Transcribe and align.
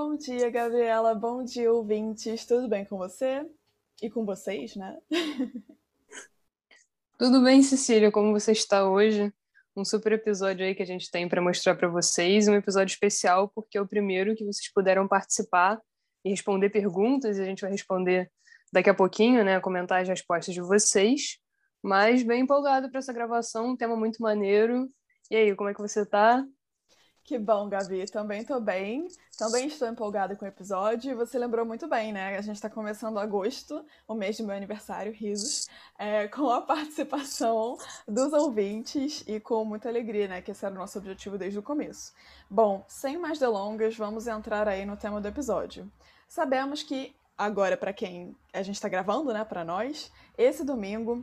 Bom 0.00 0.16
dia, 0.16 0.48
Gabriela. 0.48 1.12
Bom 1.12 1.42
dia, 1.42 1.72
ouvintes. 1.72 2.46
Tudo 2.46 2.68
bem 2.68 2.84
com 2.84 2.96
você? 2.96 3.44
E 4.00 4.08
com 4.08 4.24
vocês, 4.24 4.76
né? 4.76 4.96
Tudo 7.18 7.42
bem, 7.42 7.64
Cecília? 7.64 8.12
Como 8.12 8.30
você 8.30 8.52
está 8.52 8.88
hoje? 8.88 9.34
Um 9.74 9.84
super 9.84 10.12
episódio 10.12 10.64
aí 10.64 10.72
que 10.72 10.84
a 10.84 10.86
gente 10.86 11.10
tem 11.10 11.28
para 11.28 11.42
mostrar 11.42 11.74
para 11.74 11.88
vocês, 11.88 12.46
um 12.46 12.54
episódio 12.54 12.92
especial 12.92 13.48
porque 13.48 13.76
é 13.76 13.80
o 13.80 13.88
primeiro 13.88 14.36
que 14.36 14.44
vocês 14.44 14.72
puderam 14.72 15.08
participar 15.08 15.80
e 16.24 16.30
responder 16.30 16.70
perguntas, 16.70 17.36
e 17.36 17.42
a 17.42 17.44
gente 17.44 17.62
vai 17.62 17.72
responder 17.72 18.30
daqui 18.72 18.88
a 18.88 18.94
pouquinho, 18.94 19.44
né, 19.44 19.58
comentar 19.58 20.00
as 20.00 20.08
respostas 20.08 20.54
de 20.54 20.60
vocês. 20.60 21.40
Mas 21.82 22.22
bem 22.22 22.42
empolgado 22.42 22.88
para 22.88 23.00
essa 23.00 23.12
gravação, 23.12 23.70
um 23.70 23.76
tema 23.76 23.96
muito 23.96 24.22
maneiro. 24.22 24.88
E 25.28 25.34
aí, 25.34 25.56
como 25.56 25.70
é 25.70 25.74
que 25.74 25.80
você 25.80 26.02
está? 26.02 26.46
Que 27.28 27.38
bom, 27.38 27.68
Gabi. 27.68 28.06
Também 28.06 28.40
estou 28.40 28.58
bem. 28.58 29.06
Também 29.36 29.66
estou 29.66 29.86
empolgada 29.86 30.34
com 30.34 30.46
o 30.46 30.48
episódio. 30.48 31.10
E 31.10 31.14
você 31.14 31.38
lembrou 31.38 31.62
muito 31.66 31.86
bem, 31.86 32.10
né? 32.10 32.38
A 32.38 32.40
gente 32.40 32.56
está 32.56 32.70
começando 32.70 33.18
agosto, 33.18 33.84
o 34.08 34.14
mês 34.14 34.38
do 34.38 34.44
meu 34.44 34.56
aniversário, 34.56 35.12
risos, 35.12 35.68
é, 35.98 36.26
com 36.26 36.48
a 36.48 36.62
participação 36.64 37.76
dos 38.08 38.32
ouvintes 38.32 39.24
e 39.26 39.38
com 39.38 39.62
muita 39.62 39.90
alegria, 39.90 40.26
né? 40.26 40.40
Que 40.40 40.52
esse 40.52 40.64
era 40.64 40.74
o 40.74 40.78
nosso 40.78 40.96
objetivo 40.96 41.36
desde 41.36 41.58
o 41.58 41.62
começo. 41.62 42.14
Bom, 42.48 42.82
sem 42.88 43.18
mais 43.18 43.38
delongas, 43.38 43.94
vamos 43.94 44.26
entrar 44.26 44.66
aí 44.66 44.86
no 44.86 44.96
tema 44.96 45.20
do 45.20 45.28
episódio. 45.28 45.86
Sabemos 46.26 46.82
que 46.82 47.14
agora, 47.36 47.76
para 47.76 47.92
quem 47.92 48.34
a 48.54 48.62
gente 48.62 48.76
está 48.76 48.88
gravando, 48.88 49.34
né? 49.34 49.44
Para 49.44 49.66
nós, 49.66 50.10
esse 50.38 50.64
domingo 50.64 51.22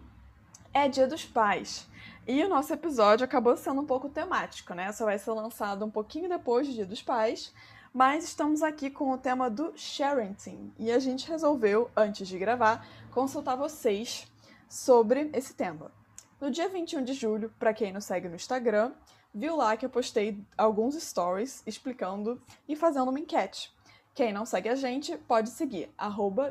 é 0.71 0.87
Dia 0.87 1.07
dos 1.07 1.25
Pais. 1.25 1.87
E 2.27 2.43
o 2.43 2.49
nosso 2.49 2.73
episódio 2.73 3.23
acabou 3.23 3.55
sendo 3.55 3.81
um 3.81 3.85
pouco 3.85 4.09
temático, 4.09 4.73
né? 4.73 4.91
Só 4.91 5.05
vai 5.05 5.19
ser 5.19 5.29
lançado 5.29 5.85
um 5.85 5.91
pouquinho 5.91 6.27
depois 6.27 6.67
do 6.67 6.73
Dia 6.73 6.85
dos 6.85 7.03
Pais, 7.03 7.53
mas 7.93 8.23
estamos 8.23 8.63
aqui 8.63 8.89
com 8.89 9.11
o 9.11 9.17
tema 9.17 9.47
do 9.47 9.71
sharenting. 9.75 10.73
E 10.79 10.91
a 10.91 10.97
gente 10.97 11.29
resolveu, 11.29 11.91
antes 11.95 12.27
de 12.27 12.39
gravar, 12.39 12.83
consultar 13.11 13.55
vocês 13.55 14.25
sobre 14.67 15.29
esse 15.33 15.53
tema. 15.53 15.91
No 16.41 16.49
dia 16.49 16.67
21 16.67 17.03
de 17.03 17.13
julho, 17.13 17.53
para 17.59 17.75
quem 17.75 17.93
nos 17.93 18.05
segue 18.05 18.27
no 18.27 18.35
Instagram, 18.35 18.93
viu 19.31 19.55
lá 19.55 19.77
que 19.77 19.85
eu 19.85 19.89
postei 19.89 20.43
alguns 20.57 20.95
stories 20.95 21.61
explicando 21.67 22.41
e 22.67 22.75
fazendo 22.75 23.09
uma 23.09 23.19
enquete. 23.19 23.71
Quem 24.15 24.33
não 24.33 24.47
segue 24.47 24.69
a 24.69 24.75
gente 24.75 25.15
pode 25.15 25.51
seguir, 25.51 25.93
arroba. 25.95 26.49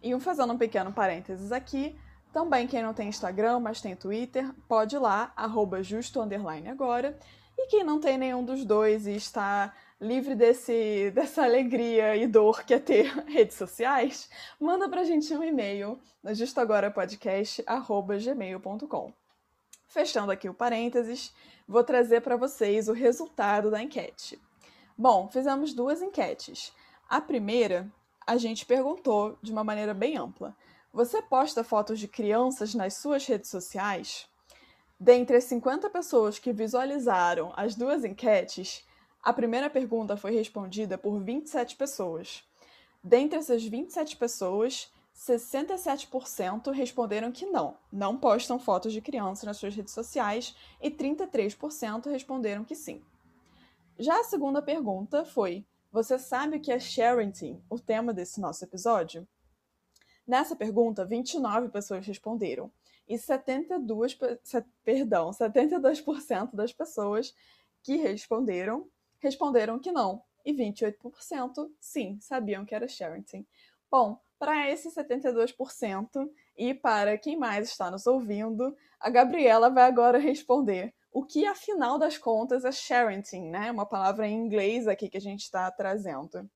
E 0.00 0.14
um 0.14 0.20
fazendo 0.20 0.52
um 0.52 0.58
pequeno 0.58 0.92
parênteses 0.92 1.50
aqui, 1.50 1.98
também 2.36 2.66
quem 2.66 2.82
não 2.82 2.92
tem 2.92 3.08
Instagram, 3.08 3.60
mas 3.60 3.80
tem 3.80 3.96
Twitter, 3.96 4.52
pode 4.68 4.94
ir 4.94 4.98
lá, 4.98 5.32
arroba 5.34 5.82
justo 5.82 6.20
agora. 6.20 7.18
E 7.56 7.66
quem 7.68 7.82
não 7.82 7.98
tem 7.98 8.18
nenhum 8.18 8.44
dos 8.44 8.62
dois 8.62 9.06
e 9.06 9.16
está 9.16 9.72
livre 9.98 10.34
desse, 10.34 11.10
dessa 11.16 11.44
alegria 11.44 12.14
e 12.14 12.26
dor 12.26 12.62
que 12.62 12.74
é 12.74 12.78
ter 12.78 13.06
redes 13.26 13.56
sociais, 13.56 14.28
manda 14.60 14.86
pra 14.86 15.02
gente 15.02 15.34
um 15.34 15.42
e-mail 15.42 15.98
no 16.22 16.34
justoagorapodcast.gmail.com. 16.34 19.12
Fechando 19.88 20.30
aqui 20.30 20.46
o 20.46 20.52
parênteses, 20.52 21.32
vou 21.66 21.84
trazer 21.84 22.20
para 22.20 22.36
vocês 22.36 22.86
o 22.86 22.92
resultado 22.92 23.70
da 23.70 23.82
enquete. 23.82 24.38
Bom, 24.94 25.26
fizemos 25.30 25.72
duas 25.72 26.02
enquetes. 26.02 26.70
A 27.08 27.18
primeira, 27.18 27.90
a 28.26 28.36
gente 28.36 28.66
perguntou 28.66 29.38
de 29.40 29.50
uma 29.50 29.64
maneira 29.64 29.94
bem 29.94 30.18
ampla 30.18 30.54
você 30.96 31.20
posta 31.20 31.62
fotos 31.62 32.00
de 32.00 32.08
crianças 32.08 32.74
nas 32.74 32.94
suas 32.94 33.26
redes 33.26 33.50
sociais? 33.50 34.26
Dentre 34.98 35.36
as 35.36 35.44
50 35.44 35.90
pessoas 35.90 36.38
que 36.38 36.54
visualizaram 36.54 37.52
as 37.54 37.74
duas 37.74 38.02
enquetes, 38.02 38.82
a 39.22 39.30
primeira 39.30 39.68
pergunta 39.68 40.16
foi 40.16 40.30
respondida 40.30 40.96
por 40.96 41.22
27 41.22 41.76
pessoas. 41.76 42.42
Dentre 43.04 43.38
essas 43.38 43.62
27 43.62 44.16
pessoas, 44.16 44.90
67% 45.14 46.72
responderam 46.72 47.30
que 47.30 47.44
não, 47.44 47.76
não 47.92 48.16
postam 48.16 48.58
fotos 48.58 48.90
de 48.90 49.02
crianças 49.02 49.44
nas 49.44 49.58
suas 49.58 49.76
redes 49.76 49.92
sociais 49.92 50.56
e 50.80 50.90
33% 50.90 52.10
responderam 52.10 52.64
que 52.64 52.74
sim. 52.74 53.04
Já 53.98 54.18
a 54.18 54.24
segunda 54.24 54.62
pergunta 54.62 55.26
foi: 55.26 55.62
Você 55.92 56.18
sabe 56.18 56.56
o 56.56 56.60
que 56.60 56.72
é 56.72 56.80
sharing, 56.80 57.62
o 57.68 57.78
tema 57.78 58.14
desse 58.14 58.40
nosso 58.40 58.64
episódio? 58.64 59.28
Nessa 60.26 60.56
pergunta, 60.56 61.04
29 61.04 61.68
pessoas 61.68 62.06
responderam 62.06 62.70
e 63.08 63.16
72, 63.16 64.18
perdão, 64.84 65.30
72% 65.30 66.54
das 66.54 66.72
pessoas 66.72 67.34
que 67.82 67.96
responderam 67.96 68.88
responderam 69.18 69.78
que 69.78 69.92
não 69.92 70.22
e 70.44 70.52
28% 70.52 71.70
sim, 71.80 72.18
sabiam 72.20 72.64
que 72.64 72.74
era 72.74 72.86
sharing. 72.86 73.46
Bom, 73.90 74.20
para 74.38 74.70
esses 74.70 74.94
72% 74.94 76.30
e 76.56 76.74
para 76.74 77.16
quem 77.16 77.36
mais 77.36 77.68
está 77.68 77.90
nos 77.90 78.06
ouvindo, 78.06 78.76
a 79.00 79.08
Gabriela 79.08 79.70
vai 79.70 79.84
agora 79.84 80.18
responder 80.18 80.94
o 81.12 81.24
que 81.24 81.46
afinal 81.46 81.98
das 81.98 82.18
contas 82.18 82.64
é 82.64 82.70
sharing, 82.70 83.50
né? 83.50 83.70
Uma 83.70 83.86
palavra 83.86 84.28
em 84.28 84.36
inglês 84.36 84.86
aqui 84.86 85.08
que 85.08 85.16
a 85.16 85.20
gente 85.20 85.44
está 85.44 85.70
trazendo. 85.70 86.48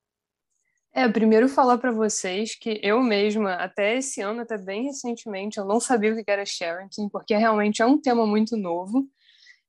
É, 0.92 1.08
primeiro 1.08 1.48
falar 1.48 1.78
para 1.78 1.92
vocês 1.92 2.56
que 2.56 2.80
eu 2.82 3.00
mesma, 3.00 3.54
até 3.54 3.96
esse 3.96 4.20
ano, 4.20 4.40
até 4.40 4.58
bem 4.58 4.84
recentemente, 4.84 5.58
eu 5.58 5.64
não 5.64 5.78
sabia 5.78 6.12
o 6.12 6.24
que 6.24 6.30
era 6.30 6.44
sharing, 6.44 6.88
porque 7.12 7.36
realmente 7.36 7.80
é 7.80 7.86
um 7.86 8.00
tema 8.00 8.26
muito 8.26 8.56
novo 8.56 9.08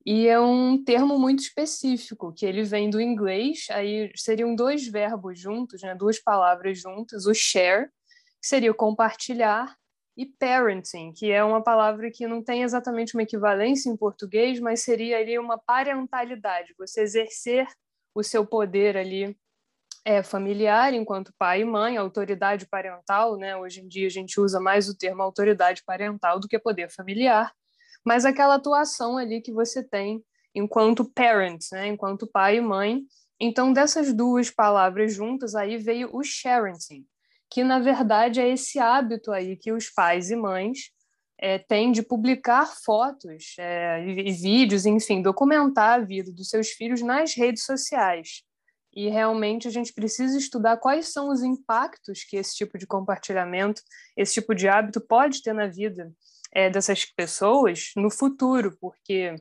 e 0.03 0.27
é 0.27 0.39
um 0.39 0.83
termo 0.83 1.19
muito 1.19 1.39
específico, 1.43 2.33
que 2.33 2.43
ele 2.43 2.63
vem 2.63 2.89
do 2.89 2.99
inglês, 2.99 3.67
aí 3.69 4.11
seriam 4.15 4.55
dois 4.55 4.87
verbos 4.87 5.39
juntos, 5.39 5.83
né, 5.83 5.93
duas 5.93 6.17
palavras 6.19 6.79
juntas, 6.79 7.27
o 7.27 7.33
share, 7.35 7.88
que 8.41 8.47
seria 8.47 8.71
o 8.71 8.75
compartilhar, 8.75 9.75
e 10.17 10.25
parenting, 10.25 11.13
que 11.13 11.31
é 11.31 11.43
uma 11.43 11.63
palavra 11.63 12.11
que 12.11 12.27
não 12.27 12.43
tem 12.43 12.63
exatamente 12.63 13.15
uma 13.15 13.23
equivalência 13.23 13.89
em 13.89 13.95
português, 13.95 14.59
mas 14.59 14.81
seria 14.81 15.17
ali 15.17 15.39
uma 15.39 15.57
parentalidade, 15.57 16.75
você 16.77 17.01
exercer 17.01 17.67
o 18.13 18.21
seu 18.21 18.45
poder 18.45 18.97
ali 18.97 19.38
é, 20.03 20.23
familiar 20.23 20.94
enquanto 20.94 21.34
pai 21.38 21.62
e 21.62 21.66
mãe, 21.66 21.97
autoridade 21.97 22.67
parental, 22.67 23.38
né? 23.38 23.56
Hoje 23.56 23.81
em 23.81 23.88
dia 23.88 24.07
a 24.07 24.12
gente 24.12 24.39
usa 24.39 24.59
mais 24.59 24.89
o 24.89 24.97
termo 24.97 25.22
autoridade 25.22 25.84
parental 25.85 26.39
do 26.39 26.47
que 26.47 26.57
poder 26.57 26.89
familiar, 26.89 27.51
mas 28.03 28.25
aquela 28.25 28.56
atuação 28.56 29.17
ali 29.17 29.41
que 29.41 29.51
você 29.51 29.84
tem 29.84 30.23
enquanto 30.56 31.06
parents, 31.06 31.69
né? 31.72 31.88
Enquanto 31.88 32.28
pai 32.28 32.57
e 32.57 32.62
mãe. 32.62 33.03
Então, 33.39 33.73
dessas 33.73 34.13
duas 34.13 34.51
palavras 34.51 35.13
juntas, 35.13 35.56
aí 35.56 35.78
veio 35.78 36.09
o 36.13 36.23
sharing, 36.23 37.06
que 37.50 37.63
na 37.63 37.79
verdade 37.79 38.39
é 38.39 38.50
esse 38.50 38.79
hábito 38.79 39.31
aí 39.31 39.56
que 39.56 39.72
os 39.72 39.89
pais 39.89 40.29
e 40.29 40.35
mães 40.35 40.91
é, 41.39 41.57
têm 41.57 41.91
de 41.91 42.03
publicar 42.03 42.68
fotos 42.83 43.56
é, 43.57 44.06
e 44.07 44.31
vídeos, 44.31 44.85
enfim, 44.85 45.23
documentar 45.23 46.00
a 46.00 46.03
vida 46.03 46.31
dos 46.31 46.50
seus 46.50 46.69
filhos 46.69 47.01
nas 47.01 47.33
redes 47.33 47.63
sociais 47.63 48.44
e 48.94 49.09
realmente 49.09 49.68
a 49.68 49.72
gente 49.72 49.94
precisa 49.94 50.38
estudar 50.38 50.78
quais 50.78 51.12
são 51.12 51.29
os 51.29 51.41
impactos 51.41 52.24
que 52.24 52.35
esse 52.35 52.56
tipo 52.56 52.78
de 52.78 52.85
compartilhamento, 52.85 53.81
esse 54.18 54.34
tipo 54.34 54.53
de 54.53 54.68
hábito 54.68 55.00
pode 55.00 55.41
ter 55.41 55.53
na 55.53 55.68
vida 55.68 56.12
é, 56.52 56.69
dessas 56.69 57.06
pessoas 57.06 57.91
no 57.96 58.12
futuro, 58.12 58.78
porque 58.81 59.35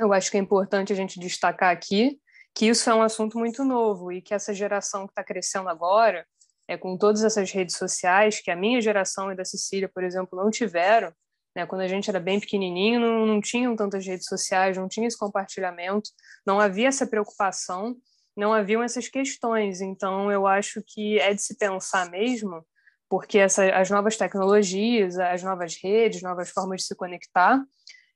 eu 0.00 0.12
acho 0.12 0.30
que 0.30 0.36
é 0.36 0.40
importante 0.40 0.92
a 0.92 0.96
gente 0.96 1.20
destacar 1.20 1.70
aqui 1.70 2.18
que 2.54 2.66
isso 2.66 2.90
é 2.90 2.94
um 2.94 3.02
assunto 3.02 3.38
muito 3.38 3.64
novo 3.64 4.12
e 4.12 4.20
que 4.20 4.34
essa 4.34 4.52
geração 4.52 5.06
que 5.06 5.12
está 5.12 5.24
crescendo 5.24 5.68
agora, 5.68 6.26
é, 6.68 6.76
com 6.76 6.98
todas 6.98 7.24
essas 7.24 7.50
redes 7.50 7.76
sociais, 7.76 8.40
que 8.40 8.50
a 8.50 8.56
minha 8.56 8.80
geração 8.80 9.32
e 9.32 9.36
da 9.36 9.44
Cecília, 9.44 9.88
por 9.88 10.04
exemplo, 10.04 10.38
não 10.38 10.50
tiveram, 10.50 11.12
né, 11.56 11.66
quando 11.66 11.82
a 11.82 11.88
gente 11.88 12.10
era 12.10 12.20
bem 12.20 12.40
pequenininho, 12.40 13.00
não, 13.00 13.26
não 13.26 13.40
tinham 13.40 13.76
tantas 13.76 14.06
redes 14.06 14.26
sociais, 14.26 14.76
não 14.76 14.88
tinha 14.88 15.06
esse 15.06 15.18
compartilhamento, 15.18 16.10
não 16.46 16.60
havia 16.60 16.88
essa 16.88 17.06
preocupação 17.06 17.96
não 18.36 18.52
haviam 18.52 18.82
essas 18.82 19.08
questões. 19.08 19.80
Então, 19.80 20.30
eu 20.30 20.46
acho 20.46 20.82
que 20.86 21.18
é 21.18 21.34
de 21.34 21.42
se 21.42 21.56
pensar 21.56 22.10
mesmo, 22.10 22.64
porque 23.08 23.38
essa, 23.38 23.64
as 23.74 23.90
novas 23.90 24.16
tecnologias, 24.16 25.18
as 25.18 25.42
novas 25.42 25.76
redes, 25.82 26.22
novas 26.22 26.50
formas 26.50 26.80
de 26.80 26.86
se 26.86 26.96
conectar, 26.96 27.62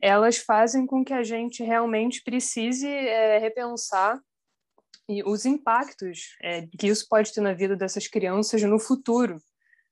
elas 0.00 0.38
fazem 0.38 0.86
com 0.86 1.04
que 1.04 1.12
a 1.12 1.22
gente 1.22 1.62
realmente 1.62 2.22
precise 2.22 2.88
é, 2.88 3.38
repensar 3.38 4.20
os 5.24 5.44
impactos 5.46 6.36
é, 6.42 6.66
que 6.78 6.88
isso 6.88 7.06
pode 7.08 7.32
ter 7.32 7.40
na 7.40 7.52
vida 7.52 7.76
dessas 7.76 8.08
crianças 8.08 8.62
no 8.62 8.78
futuro, 8.78 9.36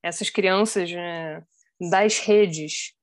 essas 0.03 0.29
crianças 0.29 0.91
né, 0.91 1.41
das 1.89 2.19
redes. 2.19 2.93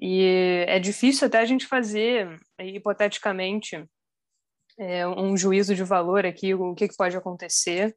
E 0.00 0.64
é 0.66 0.78
difícil 0.78 1.26
até 1.26 1.38
a 1.38 1.44
gente 1.44 1.66
fazer, 1.66 2.40
hipoteticamente, 2.58 3.84
é, 4.80 5.06
um 5.06 5.36
juízo 5.36 5.74
de 5.74 5.84
valor 5.84 6.24
aqui, 6.24 6.54
o 6.54 6.74
que, 6.74 6.88
que 6.88 6.96
pode 6.96 7.14
acontecer 7.14 7.94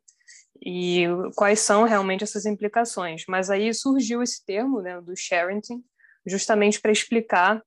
e 0.62 1.06
quais 1.36 1.62
são 1.62 1.84
realmente 1.84 2.26
essas 2.26 2.46
implicações. 2.46 3.24
Mas 3.28 3.50
aí 3.50 3.74
surgiu 3.74 4.22
esse 4.22 4.46
termo 4.46 4.82
né, 4.82 5.00
do 5.00 5.16
sharing, 5.16 5.62
justamente 6.26 6.82
para 6.82 6.92
explicar 6.92 7.64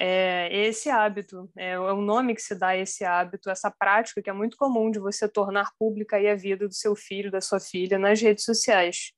é 0.00 0.48
esse 0.68 0.88
hábito, 0.88 1.50
é, 1.56 1.72
é 1.72 1.80
o 1.80 2.00
nome 2.00 2.32
que 2.32 2.40
se 2.40 2.54
dá 2.54 2.68
a 2.68 2.76
esse 2.76 3.04
hábito, 3.04 3.50
essa 3.50 3.68
prática 3.68 4.22
que 4.22 4.30
é 4.30 4.32
muito 4.32 4.56
comum 4.56 4.92
de 4.92 5.00
você 5.00 5.28
tornar 5.28 5.72
pública 5.76 6.16
a 6.16 6.36
vida 6.36 6.68
do 6.68 6.74
seu 6.74 6.94
filho, 6.94 7.32
da 7.32 7.40
sua 7.40 7.58
filha 7.58 7.98
nas 7.98 8.20
redes 8.20 8.44
sociais. 8.44 9.12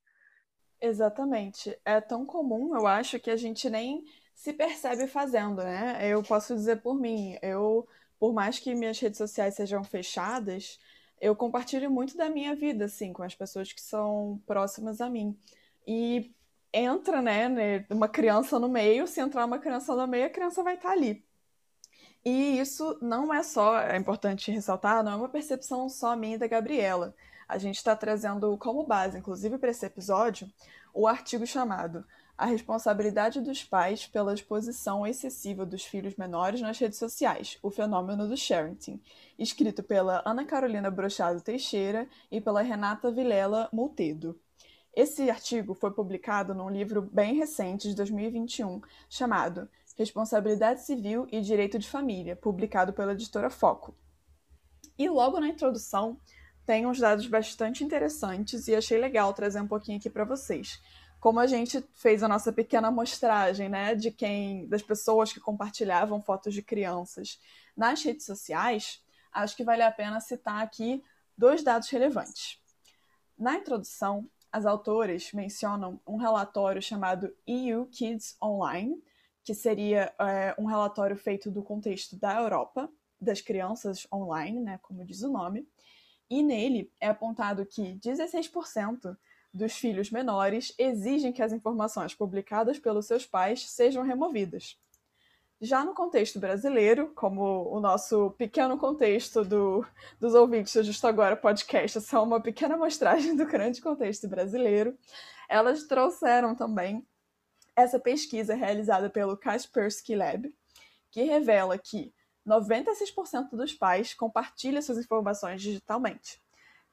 Exatamente. 0.81 1.79
É 1.85 2.01
tão 2.01 2.25
comum, 2.25 2.75
eu 2.75 2.87
acho, 2.87 3.21
que 3.21 3.31
a 3.31 3.37
gente 3.37 3.69
nem 3.69 4.03
se 4.35 4.55
percebe 4.55 5.07
fazendo, 5.07 5.63
né? 5.63 5.99
Eu 6.09 6.23
posso 6.23 6.55
dizer 6.55 6.81
por 6.81 6.99
mim, 6.99 7.37
eu, 7.43 7.87
por 8.21 8.35
mais 8.35 8.59
que 8.59 8.75
minhas 8.75 9.01
redes 9.01 9.17
sociais 9.19 9.55
sejam 9.55 9.83
fechadas, 9.83 10.79
eu 11.21 11.35
compartilho 11.35 11.91
muito 11.91 12.17
da 12.17 12.29
minha 12.29 12.55
vida, 12.55 12.85
assim, 12.85 13.15
com 13.15 13.23
as 13.23 13.35
pessoas 13.35 13.73
que 13.73 13.81
são 13.81 14.41
próximas 14.47 15.01
a 15.01 15.09
mim. 15.09 15.37
E 15.87 16.31
entra, 16.73 17.23
né, 17.23 17.49
né, 17.49 17.87
uma 17.91 18.09
criança 18.09 18.59
no 18.59 18.69
meio, 18.69 19.07
se 19.07 19.21
entrar 19.21 19.47
uma 19.47 19.59
criança 19.59 19.97
no 19.97 20.07
meio, 20.07 20.27
a 20.27 20.31
criança 20.31 20.63
vai 20.63 20.75
estar 20.75 20.91
ali. 20.91 21.25
E 22.25 22.59
isso 22.61 22.99
não 23.01 23.33
é 23.33 23.43
só, 23.43 23.79
é 23.81 23.97
importante 23.97 24.51
ressaltar, 24.51 25.03
não 25.03 25.13
é 25.13 25.17
uma 25.17 25.29
percepção 25.29 25.89
só 25.89 26.15
minha 26.15 26.37
e 26.37 26.39
da 26.39 26.47
Gabriela. 26.47 27.15
A 27.49 27.57
gente 27.57 27.77
está 27.77 27.97
trazendo 27.97 28.57
como 28.59 28.85
base, 28.85 29.19
inclusive 29.19 29.57
para 29.59 29.71
esse 29.71 29.87
episódio, 29.87 30.47
o 30.93 31.09
artigo 31.09 31.47
chamado 31.47 32.05
A 32.41 32.47
Responsabilidade 32.47 33.39
dos 33.39 33.63
Pais 33.63 34.07
pela 34.07 34.33
Exposição 34.33 35.07
Excessiva 35.07 35.67
dos 35.67 35.85
Filhos 35.85 36.17
Menores 36.17 36.63
nas 36.63 36.79
Redes 36.79 36.99
Sociais, 36.99 37.59
o 37.63 37.71
Fenômeno 37.71 38.27
do 38.27 38.35
Sharing, 38.35 38.79
escrito 39.39 39.83
pela 39.83 40.23
Ana 40.25 40.47
Carolina 40.47 40.91
Brochado 40.91 41.43
Teixeira 41.43 42.09
e 42.33 42.41
pela 42.41 42.63
Renata 42.63 43.13
Vilela 43.13 43.69
Multedo. 43.71 44.41
Esse 44.97 45.29
artigo 45.29 45.75
foi 45.75 45.91
publicado 45.91 46.55
num 46.55 46.71
livro 46.71 47.03
bem 47.03 47.35
recente, 47.35 47.91
de 47.91 47.95
2021, 47.95 48.81
chamado 49.11 49.69
Responsabilidade 49.95 50.81
Civil 50.81 51.27
e 51.31 51.43
Direito 51.43 51.79
de 51.79 51.91
Família, 51.91 52.37
publicado 52.37 52.95
pela 52.95 53.13
editora 53.13 53.51
Foco. 53.51 53.95
E 54.97 55.11
logo 55.11 55.39
na 55.39 55.49
introdução 55.49 56.19
tem 56.65 56.87
uns 56.87 56.99
dados 56.99 57.27
bastante 57.27 57.85
interessantes 57.85 58.67
e 58.67 58.75
achei 58.75 58.97
legal 58.97 59.35
trazer 59.35 59.61
um 59.61 59.69
pouquinho 59.69 59.99
aqui 59.99 60.09
para 60.09 60.25
vocês. 60.25 60.81
Como 61.21 61.39
a 61.39 61.47
gente 61.47 61.85
fez 61.95 62.23
a 62.23 62.29
nossa 62.29 62.51
pequena 62.51 62.89
amostragem, 62.89 63.69
né, 63.69 63.95
de 63.95 64.11
quem, 64.11 64.67
das 64.67 64.83
pessoas 64.83 65.33
que 65.33 65.39
compartilhavam 65.39 66.21
fotos 66.23 66.55
de 66.55 66.63
crianças 66.63 67.39
nas 67.77 68.03
redes 68.03 68.25
sociais, 68.25 69.05
acho 69.31 69.55
que 69.55 69.63
vale 69.63 69.83
a 69.83 69.93
pena 69.93 70.19
citar 70.21 70.63
aqui 70.63 71.05
dois 71.37 71.63
dados 71.63 71.91
relevantes. 71.91 72.59
Na 73.39 73.57
introdução, 73.57 74.29
as 74.51 74.65
autoras 74.67 75.33
mencionam 75.33 76.01
um 76.07 76.17
relatório 76.17 76.83
chamado 76.83 77.35
EU 77.47 77.87
Kids 77.87 78.37
Online, 78.43 79.03
que 79.45 79.55
seria 79.55 80.13
é, 80.19 80.55
um 80.59 80.65
relatório 80.65 81.17
feito 81.17 81.51
do 81.51 81.63
contexto 81.63 82.17
da 82.17 82.41
Europa, 82.41 82.91
das 83.21 83.41
crianças 83.41 84.07
online, 84.13 84.61
né, 84.61 84.79
como 84.83 85.05
diz 85.05 85.23
o 85.23 85.31
nome, 85.31 85.69
e 86.29 86.43
nele 86.43 86.91
é 86.99 87.09
apontado 87.09 87.67
que 87.67 87.95
16% 87.97 89.17
dos 89.53 89.73
filhos 89.73 90.11
menores 90.11 90.73
exigem 90.79 91.33
que 91.33 91.43
as 91.43 91.53
informações 91.53 92.15
publicadas 92.15 92.79
pelos 92.79 93.07
seus 93.07 93.27
pais 93.27 93.69
sejam 93.71 94.03
removidas. 94.03 94.79
Já 95.61 95.85
no 95.85 95.93
contexto 95.93 96.39
brasileiro, 96.39 97.13
como 97.15 97.69
o 97.71 97.81
nosso 97.81 98.31
pequeno 98.39 98.79
contexto 98.79 99.45
do, 99.45 99.87
dos 100.19 100.33
ouvintes 100.35 100.73
do 100.73 100.83
Justo 100.83 101.07
Agora 101.07 101.37
podcast 101.37 101.99
é 101.99 102.01
só 102.01 102.23
uma 102.25 102.41
pequena 102.41 102.77
amostragem 102.77 103.37
do 103.37 103.45
grande 103.45 103.83
contexto 103.83 104.27
brasileiro, 104.27 104.97
elas 105.49 105.85
trouxeram 105.85 106.55
também 106.55 107.07
essa 107.77 107.99
pesquisa 107.99 108.55
realizada 108.55 109.11
pelo 109.11 109.37
Kaspersky 109.37 110.15
Lab, 110.15 110.51
que 111.11 111.25
revela 111.25 111.77
que 111.77 112.13
96% 112.47 113.51
dos 113.51 113.75
pais 113.75 114.15
compartilham 114.15 114.81
suas 114.81 114.99
informações 114.99 115.61
digitalmente 115.61 116.41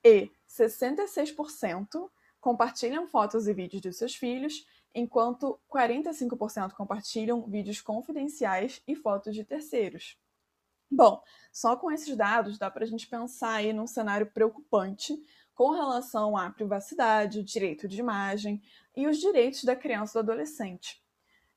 e 0.04 0.30
66% 0.50 2.10
compartilham 2.48 3.06
fotos 3.06 3.46
e 3.46 3.54
vídeos 3.54 3.82
dos 3.82 3.98
seus 3.98 4.16
filhos 4.16 4.66
enquanto 4.96 5.60
45% 5.70 6.72
compartilham 6.72 7.42
vídeos 7.42 7.82
confidenciais 7.82 8.82
e 8.88 8.96
fotos 8.96 9.36
de 9.36 9.44
terceiros. 9.44 10.18
Bom, 10.90 11.22
só 11.52 11.76
com 11.76 11.92
esses 11.92 12.16
dados 12.16 12.58
dá 12.58 12.72
para 12.72 12.86
a 12.86 12.88
gente 12.88 13.06
pensar 13.06 13.56
aí 13.56 13.74
num 13.74 13.86
cenário 13.86 14.28
preocupante 14.28 15.14
com 15.54 15.72
relação 15.72 16.38
à 16.38 16.50
privacidade, 16.50 17.44
direito 17.44 17.86
de 17.86 18.00
imagem 18.00 18.62
e 18.96 19.08
os 19.08 19.18
direitos 19.18 19.66
da 19.66 19.76
criança 19.76 20.18
e 20.18 20.24
do 20.24 20.32
adolescente. 20.32 21.04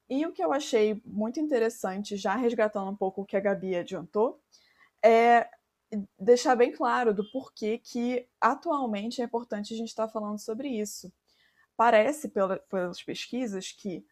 E 0.08 0.26
o 0.26 0.32
que 0.32 0.42
eu 0.42 0.52
achei 0.52 1.00
muito 1.06 1.38
interessante, 1.38 2.16
já 2.16 2.34
resgatando 2.34 2.90
um 2.90 2.96
pouco 2.96 3.22
o 3.22 3.24
que 3.24 3.36
a 3.36 3.40
Gabi 3.40 3.76
adiantou, 3.76 4.42
é 5.00 5.48
deixar 6.18 6.54
bem 6.54 6.72
claro 6.72 7.12
do 7.12 7.28
porquê 7.30 7.78
que 7.78 8.26
atualmente 8.40 9.20
é 9.20 9.24
importante 9.24 9.74
a 9.74 9.76
gente 9.76 9.88
estar 9.88 10.08
falando 10.08 10.38
sobre 10.38 10.68
isso 10.68 11.12
parece, 11.80 12.28
pela, 12.28 12.58
pelas 12.58 13.02
pesquisas, 13.02 13.72
que 13.72 14.04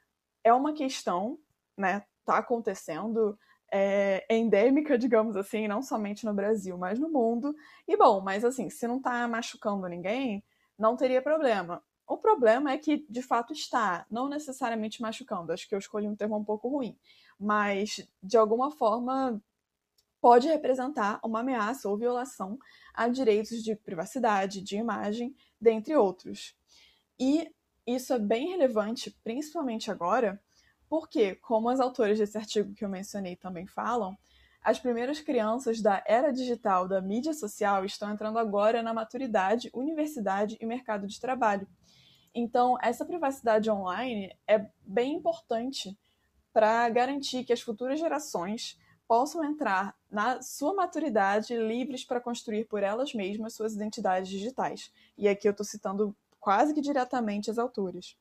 é 0.43 0.51
uma 0.55 0.73
questão, 0.73 1.39
né, 1.77 2.03
está 2.21 2.39
acontecendo, 2.39 3.39
é, 3.71 4.25
endêmica, 4.31 4.97
digamos 4.97 5.37
assim, 5.37 5.69
não 5.69 5.83
somente 5.83 6.25
no 6.25 6.33
Brasil, 6.33 6.79
mas 6.79 6.99
no 6.99 7.11
mundo. 7.11 7.55
E 7.87 7.95
bom, 7.95 8.23
mas 8.23 8.43
assim, 8.43 8.71
se 8.71 8.89
não 8.89 8.97
está 8.97 9.29
machucando 9.29 9.87
ninguém, 9.87 10.43
não 10.79 10.97
teria 10.97 11.21
problema. 11.21 11.83
O 12.07 12.17
problema 12.17 12.73
é 12.73 12.79
que, 12.79 13.05
de 13.07 13.21
fato, 13.21 13.53
está, 13.53 14.07
não 14.11 14.31
necessariamente 14.31 15.03
machucando, 15.03 15.53
acho 15.53 15.69
que 15.69 15.75
eu 15.75 15.79
escolhi 15.79 16.09
um 16.09 16.17
termo 16.17 16.39
um 16.39 16.45
pouco 16.45 16.69
ruim, 16.69 16.99
mas 17.39 18.09
de 18.23 18.39
alguma 18.39 18.71
forma 18.71 19.43
pode 20.20 20.49
representar 20.49 21.20
uma 21.25 21.41
ameaça 21.41 21.88
ou 21.88 21.97
violação 21.97 22.59
a 22.93 23.09
direitos 23.09 23.62
de 23.62 23.76
privacidade, 23.76 24.61
de 24.61 24.76
imagem, 24.76 25.35
dentre 25.61 25.94
outros. 25.97 26.56
E 27.19 27.50
isso 27.87 28.12
é 28.12 28.19
bem 28.19 28.49
relevante, 28.50 29.17
principalmente 29.25 29.91
agora, 29.91 30.41
porque, 30.88 31.37
como 31.37 31.69
as 31.69 31.81
autoras 31.81 32.19
desse 32.19 32.37
artigo 32.37 32.75
que 32.75 32.85
eu 32.85 32.88
mencionei 32.88 33.37
também 33.37 33.67
falam, 33.67 34.17
as 34.62 34.79
primeiras 34.79 35.20
crianças 35.20 35.81
da 35.81 36.03
era 36.06 36.32
digital 36.32 36.88
da 36.88 37.00
mídia 37.00 37.32
social 37.32 37.85
estão 37.85 38.12
entrando 38.12 38.38
agora 38.38 38.82
na 38.82 38.93
maturidade, 38.93 39.71
universidade 39.73 40.59
e 40.61 40.67
mercado 40.67 41.06
de 41.06 41.21
trabalho. 41.21 41.69
Então, 42.35 42.76
essa 42.82 43.05
privacidade 43.05 43.71
online 43.71 44.37
é 44.47 44.67
bem 44.85 45.14
importante 45.14 45.99
para 46.52 46.88
garantir 46.88 47.45
que 47.45 47.52
as 47.52 47.61
futuras 47.61 47.99
gerações 47.99 48.78
possam 49.09 49.43
entrar 49.43 49.97
na 50.11 50.43
sua 50.43 50.75
maturidade 50.75 51.57
livres 51.57 52.05
para 52.05 52.21
construir 52.21 52.67
por 52.67 52.83
elas 52.83 53.15
mesmas 53.15 53.55
suas 53.55 53.75
identidades 53.75 54.29
digitais. 54.29 54.93
E 55.17 55.27
aqui 55.27 55.49
eu 55.49 55.53
estou 55.53 55.65
citando 55.65 56.15
quase 56.38 56.75
que 56.75 56.83
diretamente 56.83 57.50
as 57.50 57.59
alturas. 57.59 58.17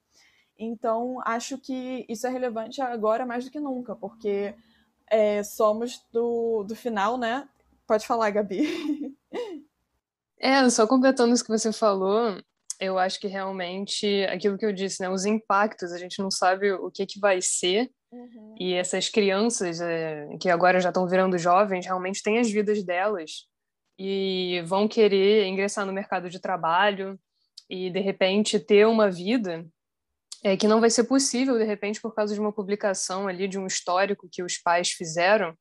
Então, 0.57 1.21
acho 1.25 1.57
que 1.57 2.05
isso 2.09 2.25
é 2.25 2.29
relevante 2.29 2.81
agora 2.81 3.25
mais 3.25 3.45
do 3.45 3.51
que 3.51 3.59
nunca, 3.59 3.95
porque 3.95 4.55
é, 5.07 5.43
somos 5.43 6.01
do, 6.11 6.63
do 6.63 6.75
final, 6.75 7.17
né? 7.17 7.47
Pode 7.85 8.07
falar, 8.07 8.31
Gabi. 8.31 9.15
É, 10.39 10.69
só 10.69 10.85
completando 10.85 11.33
isso 11.33 11.43
que 11.43 11.49
você 11.49 11.73
falou, 11.73 12.39
eu 12.79 12.99
acho 12.99 13.19
que 13.19 13.25
realmente 13.25 14.23
aquilo 14.25 14.55
que 14.55 14.67
eu 14.67 14.71
disse, 14.71 15.01
né? 15.01 15.09
Os 15.09 15.25
impactos, 15.25 15.91
a 15.91 15.97
gente 15.97 16.19
não 16.19 16.29
sabe 16.29 16.71
o 16.71 16.91
que, 16.91 17.07
que 17.07 17.19
vai 17.19 17.41
ser. 17.41 17.91
Uhum. 18.11 18.55
E 18.59 18.73
essas 18.73 19.09
crianças 19.09 19.81
é, 19.81 20.27
que 20.39 20.49
agora 20.49 20.79
já 20.79 20.89
estão 20.89 21.07
virando 21.07 21.37
jovens, 21.37 21.85
realmente 21.85 22.23
têm 22.23 22.39
as 22.39 22.49
vidas 22.49 22.83
delas 22.83 23.45
e 23.99 24.61
vão 24.65 24.87
querer 24.87 25.45
ingressar 25.47 25.85
no 25.85 25.91
mercado 25.91 26.29
de 26.29 26.39
trabalho, 26.39 27.19
e 27.69 27.89
de 27.89 27.99
repente 27.99 28.59
ter 28.59 28.87
uma 28.87 29.09
vida 29.09 29.65
é, 30.43 30.55
que 30.55 30.67
não 30.67 30.79
vai 30.79 30.89
ser 30.89 31.03
possível 31.05 31.57
de 31.57 31.65
repente 31.65 32.01
por 32.01 32.13
causa 32.13 32.33
de 32.33 32.39
uma 32.39 32.53
publicação 32.53 33.27
ali 33.27 33.47
de 33.47 33.59
um 33.59 33.67
histórico 33.67 34.29
que 34.31 34.43
os 34.43 34.57
pais 34.57 34.91
fizeram 34.91 35.55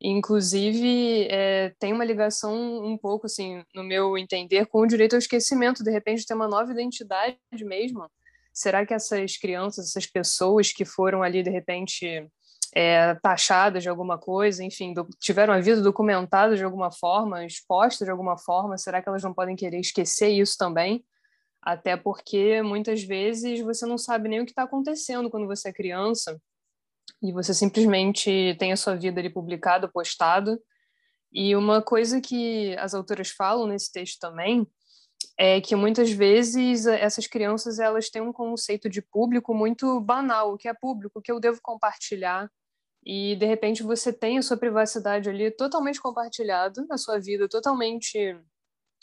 inclusive 0.00 1.26
é, 1.30 1.74
tem 1.78 1.92
uma 1.92 2.04
ligação 2.04 2.54
um 2.84 2.96
pouco 2.96 3.26
assim 3.26 3.64
no 3.74 3.82
meu 3.82 4.16
entender 4.18 4.66
com 4.66 4.80
o 4.80 4.86
direito 4.86 5.14
ao 5.14 5.18
esquecimento 5.18 5.82
de 5.82 5.90
repente 5.90 6.26
ter 6.26 6.34
uma 6.34 6.48
nova 6.48 6.70
identidade 6.70 7.38
mesmo 7.62 8.08
será 8.58 8.84
que 8.84 8.92
essas 8.92 9.36
crianças 9.36 9.88
essas 9.88 10.06
pessoas 10.06 10.72
que 10.72 10.84
foram 10.84 11.22
ali 11.22 11.42
de 11.42 11.50
repente 11.50 12.28
é, 12.74 13.14
taxadas 13.16 13.82
de 13.82 13.88
alguma 13.88 14.18
coisa, 14.18 14.62
enfim, 14.62 14.92
do, 14.92 15.08
tiveram 15.18 15.54
a 15.54 15.60
vida 15.60 15.80
documentada 15.80 16.56
de 16.56 16.64
alguma 16.64 16.90
forma, 16.90 17.44
exposta 17.44 18.04
de 18.04 18.10
alguma 18.10 18.36
forma, 18.36 18.76
será 18.76 19.00
que 19.00 19.08
elas 19.08 19.22
não 19.22 19.32
podem 19.32 19.56
querer 19.56 19.78
esquecer 19.78 20.28
isso 20.28 20.56
também? 20.58 21.04
Até 21.62 21.96
porque 21.96 22.60
muitas 22.62 23.02
vezes 23.02 23.60
você 23.60 23.86
não 23.86 23.96
sabe 23.96 24.28
nem 24.28 24.40
o 24.40 24.44
que 24.44 24.52
está 24.52 24.64
acontecendo 24.64 25.30
quando 25.30 25.46
você 25.46 25.68
é 25.68 25.72
criança 25.72 26.40
e 27.22 27.32
você 27.32 27.54
simplesmente 27.54 28.56
tem 28.58 28.72
a 28.72 28.76
sua 28.76 28.94
vida 28.96 29.20
ali 29.20 29.30
publicada, 29.30 29.88
postada. 29.88 30.58
E 31.32 31.54
uma 31.56 31.80
coisa 31.82 32.20
que 32.20 32.76
as 32.78 32.94
autoras 32.94 33.30
falam 33.30 33.66
nesse 33.66 33.90
texto 33.92 34.18
também 34.18 34.66
é 35.38 35.60
que 35.60 35.76
muitas 35.76 36.10
vezes 36.10 36.86
essas 36.86 37.26
crianças 37.28 37.78
elas 37.78 38.10
têm 38.10 38.20
um 38.20 38.32
conceito 38.32 38.88
de 38.90 39.00
público 39.00 39.54
muito 39.54 40.00
banal, 40.00 40.52
o 40.54 40.58
que 40.58 40.68
é 40.68 40.74
público, 40.74 41.20
o 41.20 41.22
que 41.22 41.30
eu 41.30 41.40
devo 41.40 41.60
compartilhar. 41.62 42.50
e 43.06 43.36
de 43.36 43.46
repente 43.46 43.82
você 43.82 44.12
tem 44.12 44.38
a 44.38 44.42
sua 44.42 44.56
privacidade 44.56 45.30
ali 45.30 45.50
totalmente 45.50 46.00
compartilhada, 46.00 46.84
a 46.90 46.98
sua 46.98 47.18
vida 47.18 47.48
totalmente 47.48 48.36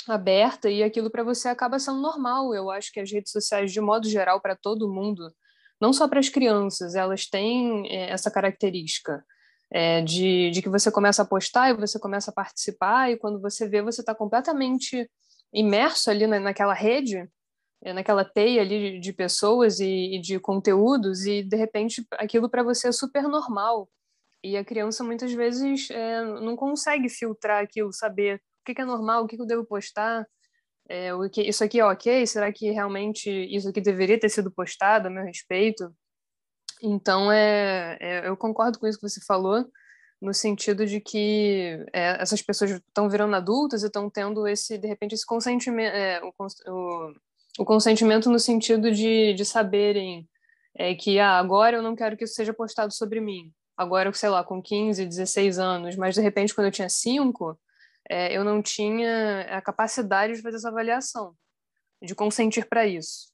aberta 0.07 0.69
e 0.69 0.83
aquilo 0.83 1.09
para 1.09 1.23
você 1.23 1.49
acaba 1.49 1.79
sendo 1.79 2.01
normal. 2.01 2.53
Eu 2.53 2.69
acho 2.69 2.91
que 2.91 2.99
as 2.99 3.11
redes 3.11 3.31
sociais, 3.31 3.71
de 3.71 3.81
modo 3.81 4.07
geral, 4.07 4.41
para 4.41 4.55
todo 4.55 4.91
mundo, 4.93 5.33
não 5.81 5.91
só 5.93 6.07
para 6.07 6.19
as 6.19 6.29
crianças, 6.29 6.95
elas 6.95 7.25
têm 7.27 7.87
é, 7.89 8.11
essa 8.11 8.29
característica 8.31 9.23
é, 9.71 10.01
de, 10.01 10.51
de 10.51 10.61
que 10.61 10.69
você 10.69 10.91
começa 10.91 11.21
a 11.23 11.25
postar 11.25 11.69
e 11.69 11.73
você 11.73 11.99
começa 11.99 12.31
a 12.31 12.33
participar, 12.33 13.11
e 13.11 13.17
quando 13.17 13.41
você 13.41 13.67
vê, 13.67 13.81
você 13.81 14.01
está 14.01 14.13
completamente 14.13 15.09
imerso 15.55 16.11
ali 16.11 16.27
na, 16.27 16.39
naquela 16.39 16.73
rede, 16.73 17.27
é, 17.81 17.93
naquela 17.93 18.25
teia 18.25 18.61
ali 18.61 18.93
de, 18.93 18.99
de 18.99 19.13
pessoas 19.13 19.79
e, 19.79 20.15
e, 20.15 20.21
de 20.21 20.39
conteúdos, 20.39 21.25
e 21.25 21.41
de 21.41 21.55
repente 21.55 22.05
aquilo 22.13 22.49
para 22.49 22.61
você 22.61 22.89
é 22.89 22.91
super 22.91 23.23
normal. 23.23 23.89
E 24.43 24.57
a 24.57 24.65
criança 24.65 25.03
muitas 25.03 25.31
vezes 25.31 25.89
é, 25.89 26.23
não 26.23 26.55
consegue 26.55 27.09
filtrar 27.09 27.63
aquilo, 27.63 27.91
saber 27.93 28.35
o 28.35 28.65
que, 28.65 28.75
que 28.75 28.81
é 28.81 28.85
normal, 28.85 29.23
o 29.23 29.27
que, 29.27 29.35
que 29.35 29.41
eu 29.41 29.47
devo 29.47 29.65
postar, 29.65 30.27
é, 30.87 31.13
o 31.13 31.27
que, 31.29 31.41
isso 31.41 31.63
aqui 31.63 31.79
é 31.79 31.85
ok? 31.85 32.27
Será 32.27 32.51
que 32.51 32.69
realmente 32.71 33.29
isso 33.29 33.69
aqui 33.69 33.81
deveria 33.81 34.19
ter 34.19 34.29
sido 34.29 34.51
postado 34.51 35.07
a 35.07 35.11
meu 35.11 35.23
respeito? 35.23 35.91
Então, 36.81 37.31
é, 37.31 37.97
é 37.99 38.27
eu 38.27 38.37
concordo 38.37 38.77
com 38.77 38.85
isso 38.85 38.99
que 38.99 39.09
você 39.09 39.23
falou, 39.25 39.65
no 40.25 40.33
sentido 40.33 40.85
de 40.85 40.99
que 40.99 41.85
é, 41.93 42.21
essas 42.21 42.41
pessoas 42.41 42.71
estão 42.71 43.07
virando 43.07 43.35
adultas 43.35 43.83
e 43.83 43.85
estão 43.85 44.09
tendo 44.09 44.47
esse, 44.47 44.77
de 44.77 44.87
repente, 44.87 45.13
esse 45.13 45.25
consentimento, 45.25 45.93
é, 45.93 46.21
o, 46.23 46.33
o, 46.67 47.13
o, 47.59 47.65
consentimento 47.65 48.29
no 48.29 48.39
sentido 48.39 48.91
de, 48.91 49.33
de 49.33 49.45
saberem 49.45 50.27
é, 50.75 50.95
que 50.95 51.19
ah, 51.19 51.37
agora 51.37 51.77
eu 51.77 51.83
não 51.83 51.95
quero 51.95 52.17
que 52.17 52.25
isso 52.25 52.33
seja 52.33 52.53
postado 52.53 52.93
sobre 52.93 53.21
mim. 53.21 53.53
Agora, 53.77 54.11
sei 54.13 54.29
lá, 54.29 54.43
com 54.43 54.61
15, 54.61 55.05
16 55.05 55.59
anos, 55.59 55.95
mas 55.95 56.15
de 56.15 56.21
repente, 56.21 56.53
quando 56.53 56.67
eu 56.67 56.71
tinha 56.71 56.89
5, 56.89 57.59
é, 58.09 58.35
eu 58.35 58.43
não 58.43 58.61
tinha 58.61 59.41
a 59.57 59.61
capacidade 59.61 60.33
de 60.35 60.41
fazer 60.41 60.57
essa 60.57 60.69
avaliação, 60.69 61.35
de 62.01 62.15
consentir 62.15 62.67
para 62.67 62.87
isso. 62.87 63.33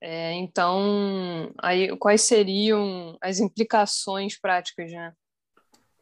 É, 0.00 0.32
então, 0.32 1.52
aí, 1.62 1.96
quais 1.98 2.22
seriam 2.22 3.16
as 3.20 3.38
implicações 3.38 4.38
práticas, 4.40 4.90
né? 4.90 5.12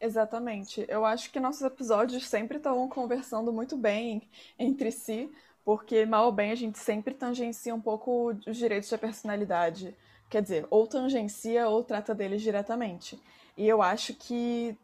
Exatamente. 0.00 0.85
Eu 0.88 1.04
acho 1.04 1.30
que 1.30 1.38
nossos 1.38 1.62
episódios 1.62 2.26
sempre 2.26 2.57
estão 2.57 2.88
conversando 2.88 3.52
muito 3.52 3.76
bem 3.76 4.23
entre 4.59 4.90
si, 4.90 5.30
porque 5.64 6.07
mal 6.07 6.26
ou 6.26 6.33
bem 6.33 6.50
a 6.52 6.54
gente 6.54 6.78
sempre 6.78 7.12
tangencia 7.14 7.75
um 7.75 7.80
pouco 7.80 8.28
os 8.47 8.57
direitos 8.57 8.88
da 8.88 8.97
personalidade. 8.97 9.95
Quer 10.30 10.42
dizer, 10.42 10.66
ou 10.71 10.87
tangencia 10.87 11.69
ou 11.69 11.85
trata 11.85 12.14
deles 12.14 12.40
diretamente. 12.40 13.21
E 13.57 13.69
eu 13.69 13.83
acho 13.83 14.14
que 14.14 14.75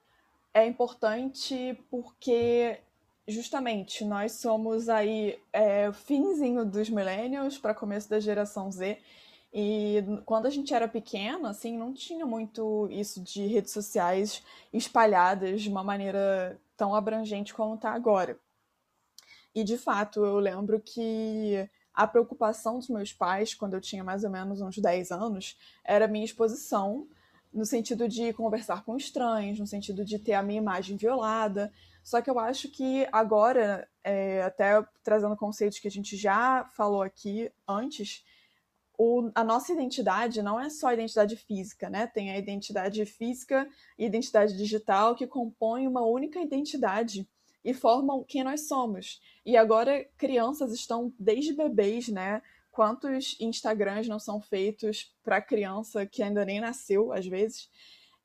é 0.55 0.67
importante 0.67 1.79
porque 1.91 2.79
justamente, 3.29 4.05
nós 4.05 4.33
somos 4.33 4.89
aí 4.89 5.39
é, 5.53 5.93
finzinho 5.93 6.65
dos 6.65 6.91
millennials 6.91 7.59
para 7.59 7.75
começo 7.75 8.09
da 8.11 8.21
geração 8.21 8.71
Z. 8.71 8.99
E 9.59 10.05
quando 10.27 10.45
a 10.45 10.51
gente 10.51 10.75
era 10.75 10.87
pequeno, 10.87 11.47
assim, 11.47 11.79
não 11.79 11.95
tinha 11.95 12.27
muito 12.27 12.87
isso 12.91 13.23
de 13.23 13.47
redes 13.47 13.73
sociais 13.73 14.43
espalhadas 14.71 15.63
de 15.63 15.71
uma 15.71 15.83
maneira 15.83 16.61
tão 16.77 16.95
abrangente 16.95 17.55
como 17.55 17.75
está 17.75 17.93
agora. 17.93 18.39
E 19.55 19.65
de 19.65 19.79
fato, 19.79 20.23
eu 20.23 20.39
lembro 20.39 20.79
que 20.79 21.67
a 21.95 22.07
preocupação 22.07 22.79
dos 22.79 22.91
meus 22.91 23.15
pais, 23.15 23.55
quando 23.55 23.73
eu 23.73 23.81
tinha 23.81 24.05
mais 24.05 24.25
ou 24.25 24.29
menos 24.29 24.61
uns 24.61 24.77
10 24.77 25.11
anos, 25.11 25.57
era 25.83 26.05
a 26.05 26.09
minha 26.09 26.27
exposição, 26.27 27.09
no 27.51 27.65
sentido 27.65 28.07
de 28.07 28.35
conversar 28.35 28.85
com 28.85 28.95
estranhos, 28.95 29.59
no 29.59 29.67
sentido 29.67 30.05
de 30.05 30.19
ter 30.19 30.35
a 30.35 30.43
minha 30.43 30.61
imagem 30.61 30.99
violada. 30.99 31.73
Só 32.05 32.21
que 32.21 32.29
eu 32.29 32.39
acho 32.39 32.69
que 32.69 33.09
agora, 33.11 33.89
é, 34.05 34.43
até 34.43 34.85
trazendo 35.03 35.35
conceitos 35.35 35.79
que 35.79 35.89
a 35.89 35.91
gente 35.91 36.15
já 36.15 36.67
falou 36.77 37.01
aqui 37.01 37.51
antes, 37.67 38.23
o, 38.99 39.31
a 39.35 39.45
nossa 39.45 39.73
identidade 39.73 40.43
não 40.43 40.59
é 40.59 40.71
só 40.71 40.89
a 40.89 40.95
identidade 40.95 41.37
física, 41.37 41.91
né? 41.91 42.07
Tem 42.07 42.31
a 42.31 42.39
identidade 42.39 43.05
física 43.05 43.69
e 43.99 44.07
identidade 44.07 44.57
digital 44.57 45.15
que 45.15 45.27
compõem 45.27 45.87
uma 45.87 46.05
única 46.05 46.41
identidade 46.41 47.29
e 47.65 47.75
formam 47.75 48.25
quem 48.25 48.45
nós 48.45 48.69
somos. 48.69 49.21
E 49.45 49.57
agora 49.57 50.05
crianças 50.17 50.73
estão 50.73 51.13
desde 51.19 51.53
bebês, 51.53 52.09
né? 52.09 52.41
Quantos 52.71 53.37
Instagrams 53.41 54.09
não 54.09 54.19
são 54.19 54.41
feitos 54.41 55.15
para 55.23 55.41
criança 55.43 56.07
que 56.07 56.23
ainda 56.23 56.45
nem 56.45 56.61
nasceu, 56.61 57.13
às 57.13 57.27
vezes? 57.27 57.71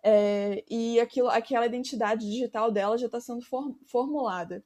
É, 0.04 0.63
e 0.70 1.00
aquilo, 1.00 1.30
aquela 1.30 1.66
identidade 1.66 2.25
digital 2.30 2.72
dela 2.72 2.98
já 2.98 3.06
está 3.08 3.20
sendo 3.20 3.42
for, 3.42 3.75
formulada. 3.88 4.63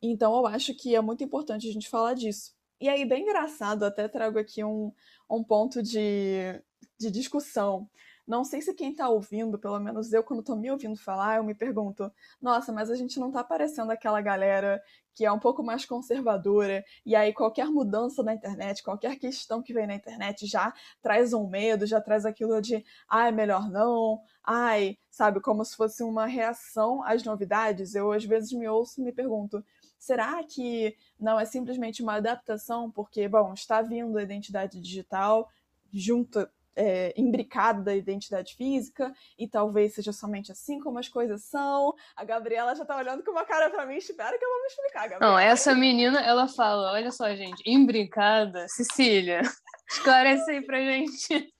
Então 0.00 0.36
eu 0.36 0.46
acho 0.46 0.74
que 0.74 0.94
é 0.94 1.00
muito 1.00 1.22
importante 1.24 1.68
a 1.68 1.72
gente 1.72 1.88
falar 1.88 2.14
disso. 2.14 2.55
E 2.80 2.88
aí, 2.88 3.04
bem 3.06 3.22
engraçado, 3.22 3.84
até 3.84 4.06
trago 4.06 4.38
aqui 4.38 4.62
um, 4.62 4.92
um 5.30 5.42
ponto 5.42 5.82
de, 5.82 6.60
de 6.98 7.10
discussão. 7.10 7.88
Não 8.26 8.44
sei 8.44 8.60
se 8.60 8.74
quem 8.74 8.90
está 8.90 9.08
ouvindo, 9.08 9.58
pelo 9.58 9.78
menos 9.78 10.12
eu, 10.12 10.22
quando 10.24 10.40
estou 10.40 10.56
me 10.56 10.70
ouvindo 10.70 10.96
falar, 10.96 11.36
eu 11.36 11.44
me 11.44 11.54
pergunto: 11.54 12.10
nossa, 12.42 12.72
mas 12.72 12.90
a 12.90 12.96
gente 12.96 13.20
não 13.20 13.28
está 13.28 13.44
parecendo 13.44 13.92
aquela 13.92 14.20
galera 14.20 14.82
que 15.14 15.24
é 15.24 15.32
um 15.32 15.38
pouco 15.38 15.62
mais 15.62 15.86
conservadora, 15.86 16.84
e 17.04 17.16
aí 17.16 17.32
qualquer 17.32 17.66
mudança 17.68 18.22
na 18.22 18.34
internet, 18.34 18.82
qualquer 18.82 19.16
questão 19.16 19.62
que 19.62 19.72
vem 19.72 19.86
na 19.86 19.94
internet 19.94 20.46
já 20.46 20.74
traz 21.00 21.32
um 21.32 21.48
medo, 21.48 21.86
já 21.86 22.00
traz 22.02 22.26
aquilo 22.26 22.60
de, 22.60 22.84
ai, 23.08 23.32
melhor 23.32 23.70
não, 23.70 24.20
ai, 24.44 24.98
sabe, 25.10 25.40
como 25.40 25.64
se 25.64 25.74
fosse 25.74 26.02
uma 26.02 26.26
reação 26.26 27.02
às 27.02 27.24
novidades. 27.24 27.94
Eu 27.94 28.12
às 28.12 28.24
vezes 28.26 28.52
me 28.52 28.68
ouço 28.68 29.00
e 29.00 29.04
me 29.04 29.12
pergunto: 29.12 29.64
será 29.98 30.42
que 30.44 30.94
não 31.18 31.40
é 31.40 31.44
simplesmente 31.44 32.02
uma 32.02 32.16
adaptação? 32.16 32.90
Porque, 32.90 33.26
bom, 33.28 33.54
está 33.54 33.80
vindo 33.80 34.18
a 34.18 34.22
identidade 34.22 34.80
digital 34.80 35.48
junto 35.92 36.46
é, 36.76 37.14
imbricado 37.16 37.82
da 37.82 37.94
identidade 37.94 38.54
física, 38.54 39.12
e 39.38 39.48
talvez 39.48 39.94
seja 39.94 40.12
somente 40.12 40.52
assim 40.52 40.78
como 40.78 40.98
as 40.98 41.08
coisas 41.08 41.42
são. 41.44 41.94
A 42.14 42.24
Gabriela 42.24 42.74
já 42.74 42.84
tá 42.84 42.96
olhando 42.96 43.24
com 43.24 43.30
uma 43.30 43.44
cara 43.44 43.70
para 43.70 43.86
mim, 43.86 43.96
espera 43.96 44.38
que 44.38 44.44
eu 44.44 44.48
vou 44.48 44.60
me 44.60 44.66
explicar, 44.66 45.08
Gabriela. 45.08 45.32
Não, 45.32 45.38
essa 45.38 45.74
menina, 45.74 46.20
ela 46.20 46.46
fala, 46.46 46.92
olha 46.92 47.10
só, 47.10 47.34
gente, 47.34 47.62
imbricada, 47.66 48.68
Cecília, 48.68 49.40
esclarece 49.88 50.50
aí 50.50 50.60
pra 50.60 50.78
gente. 50.80 51.52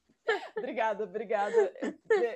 obrigada, 0.57 1.05
obrigada 1.05 1.73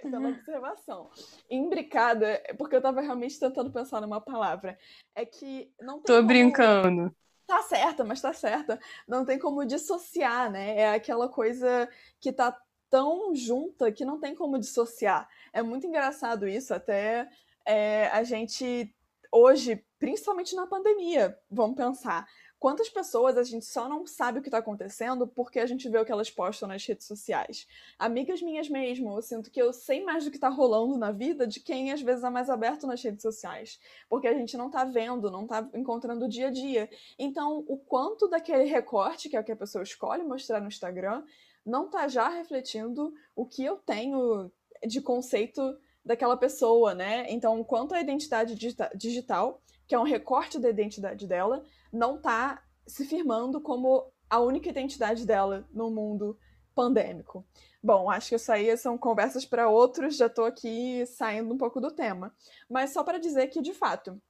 pela 0.03 0.29
observação. 0.29 1.11
Imbricada, 1.51 2.43
porque 2.57 2.77
eu 2.77 2.83
tava 2.83 3.01
realmente 3.01 3.39
tentando 3.39 3.71
pensar 3.71 4.01
numa 4.01 4.21
palavra. 4.21 4.79
É 5.15 5.27
que 5.27 5.71
não 5.81 5.95
tem 5.95 6.05
Tô 6.05 6.15
como... 6.15 6.27
brincando. 6.29 7.15
Tá 7.51 7.63
certa, 7.63 8.05
mas 8.05 8.21
tá 8.21 8.33
certa. 8.33 8.79
Não 9.09 9.25
tem 9.25 9.37
como 9.37 9.67
dissociar, 9.67 10.49
né? 10.49 10.77
É 10.77 10.95
aquela 10.95 11.29
coisa 11.29 11.89
que 12.21 12.33
tá 12.33 12.57
tão 12.91 13.35
junta 13.35 13.93
que 13.93 14.05
não 14.05 14.19
tem 14.19 14.35
como 14.35 14.59
dissociar. 14.59 15.29
É 15.53 15.63
muito 15.63 15.87
engraçado 15.87 16.47
isso, 16.47 16.75
até 16.75 17.31
é, 17.65 18.09
a 18.09 18.23
gente 18.25 18.93
hoje, 19.33 19.85
principalmente 19.99 20.55
na 20.57 20.67
pandemia, 20.67 21.39
vamos 21.51 21.77
pensar. 21.77 22.27
Quantas 22.61 22.91
pessoas 22.91 23.39
a 23.39 23.43
gente 23.43 23.65
só 23.65 23.89
não 23.89 24.07
sabe 24.07 24.39
o 24.39 24.43
que 24.43 24.49
está 24.49 24.59
acontecendo 24.59 25.27
porque 25.27 25.59
a 25.59 25.65
gente 25.65 25.89
vê 25.89 25.99
o 25.99 26.05
que 26.05 26.13
elas 26.13 26.31
postam 26.31 26.69
nas 26.69 26.85
redes 26.85 27.07
sociais? 27.07 27.67
Amigas 27.99 28.43
minhas 28.43 28.69
mesmo, 28.69 29.17
eu 29.17 29.23
sinto 29.23 29.51
que 29.51 29.63
eu 29.63 29.73
sei 29.73 30.05
mais 30.05 30.27
do 30.27 30.31
que 30.31 30.37
está 30.37 30.51
rolando 30.51 30.99
na 30.99 31.11
vida 31.11 31.47
de 31.47 31.59
quem 31.59 31.91
às 31.91 32.03
vezes 32.03 32.23
é 32.23 32.29
mais 32.29 32.51
aberto 32.51 32.87
nas 32.87 33.03
redes 33.03 33.23
sociais. 33.23 33.81
Porque 34.11 34.29
a 34.29 34.35
gente 34.35 34.59
não 34.59 34.67
está 34.67 34.85
vendo, 34.85 35.31
não 35.31 35.45
está 35.45 35.67
encontrando 35.73 36.27
o 36.27 36.29
dia 36.29 36.49
a 36.49 36.51
dia. 36.51 36.91
Então, 37.19 37.65
o 37.67 37.79
quanto 37.79 38.29
daquele 38.29 38.65
recorte, 38.65 39.31
que 39.31 39.39
é 39.39 39.41
o 39.41 39.45
que 39.45 39.53
a 39.53 39.57
pessoa 39.57 39.83
escolhe 39.83 40.23
mostrar 40.23 40.61
no 40.61 40.69
Instagram, 40.69 41.25
não 41.65 41.87
está 41.87 42.09
já 42.09 42.29
refletindo 42.29 43.13
o 43.35 43.47
que 43.47 43.65
eu 43.65 43.77
tenho 43.77 44.51
de 44.87 45.01
conceito 45.01 45.77
daquela 46.05 46.37
pessoa, 46.37 46.95
né? 46.95 47.27
Então, 47.29 47.63
quanto 47.63 47.95
à 47.95 48.01
identidade 48.01 48.55
digital, 48.95 49.63
que 49.87 49.95
é 49.95 49.99
um 49.99 50.05
recorte 50.05 50.59
da 50.59 50.71
identidade 50.71 51.27
dela, 51.27 51.63
não 51.93 52.17
está 52.17 52.63
se 52.87 53.05
firmando 53.05 53.61
como 53.61 54.11
a 54.29 54.41
única 54.41 54.69
identidade 54.69 55.27
dela 55.27 55.69
no 55.73 55.91
mundo 55.91 56.39
pandêmico. 56.75 57.45
Bom, 57.83 58.11
acho 58.11 58.31
que 58.31 58.35
isso 58.37 58.53
aí 58.53 58.77
são 58.77 58.97
conversas 58.97 59.45
para 59.45 59.69
outros, 59.69 60.17
já 60.17 60.27
estou 60.27 60.45
aqui 60.45 61.05
saindo 61.07 61.53
um 61.53 61.59
pouco 61.59 61.81
do 61.81 61.91
tema. 61.91 62.35
Mas 62.69 62.93
só 62.93 63.03
para 63.03 63.19
dizer 63.19 63.49
que, 63.49 63.61
de 63.61 63.75
fato, 63.75 64.21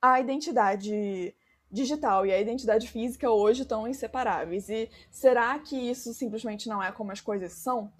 a 0.00 0.20
identidade 0.20 1.34
digital 1.70 2.24
e 2.24 2.32
a 2.32 2.40
identidade 2.40 2.88
física 2.88 3.30
hoje 3.30 3.62
estão 3.62 3.86
inseparáveis. 3.86 4.68
E 4.68 4.90
será 5.10 5.58
que 5.58 5.76
isso 5.76 6.12
simplesmente 6.14 6.68
não 6.68 6.82
é 6.82 6.92
como 6.92 7.12
as 7.12 7.20
coisas 7.20 7.52
são? 7.52 7.92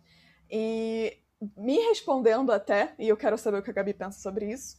E 0.50 1.18
me 1.56 1.76
respondendo 1.88 2.52
até, 2.52 2.94
e 2.98 3.08
eu 3.08 3.16
quero 3.16 3.36
saber 3.36 3.58
o 3.58 3.62
que 3.62 3.70
a 3.70 3.74
Gabi 3.74 3.92
pensa 3.92 4.20
sobre 4.20 4.50
isso, 4.50 4.76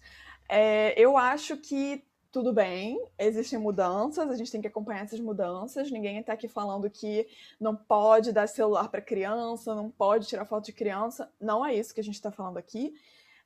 é, 0.50 0.94
eu 1.00 1.17
acho 1.17 1.58
que 1.58 2.03
tudo 2.32 2.53
bem, 2.53 3.03
existem 3.17 3.58
mudanças, 3.58 4.29
a 4.29 4.36
gente 4.36 4.51
tem 4.51 4.62
que 4.62 4.67
acompanhar 4.67 5.03
essas 5.03 5.20
mudanças. 5.20 5.89
Ninguém 5.89 6.20
está 6.20 6.34
aqui 6.34 6.48
falando 6.48 6.89
que 6.89 7.27
não 7.60 7.75
pode 7.75 8.32
dar 8.32 8.48
celular 8.48 8.89
para 8.89 9.01
criança, 9.01 9.74
não 9.74 9.89
pode 9.89 10.27
tirar 10.27 10.46
foto 10.46 10.65
de 10.65 10.74
criança. 10.74 11.32
Não 11.39 11.65
é 11.65 11.74
isso 11.74 11.94
que 11.94 12.01
a 12.01 12.03
gente 12.03 12.15
está 12.15 12.32
falando 12.32 12.58
aqui. 12.58 12.94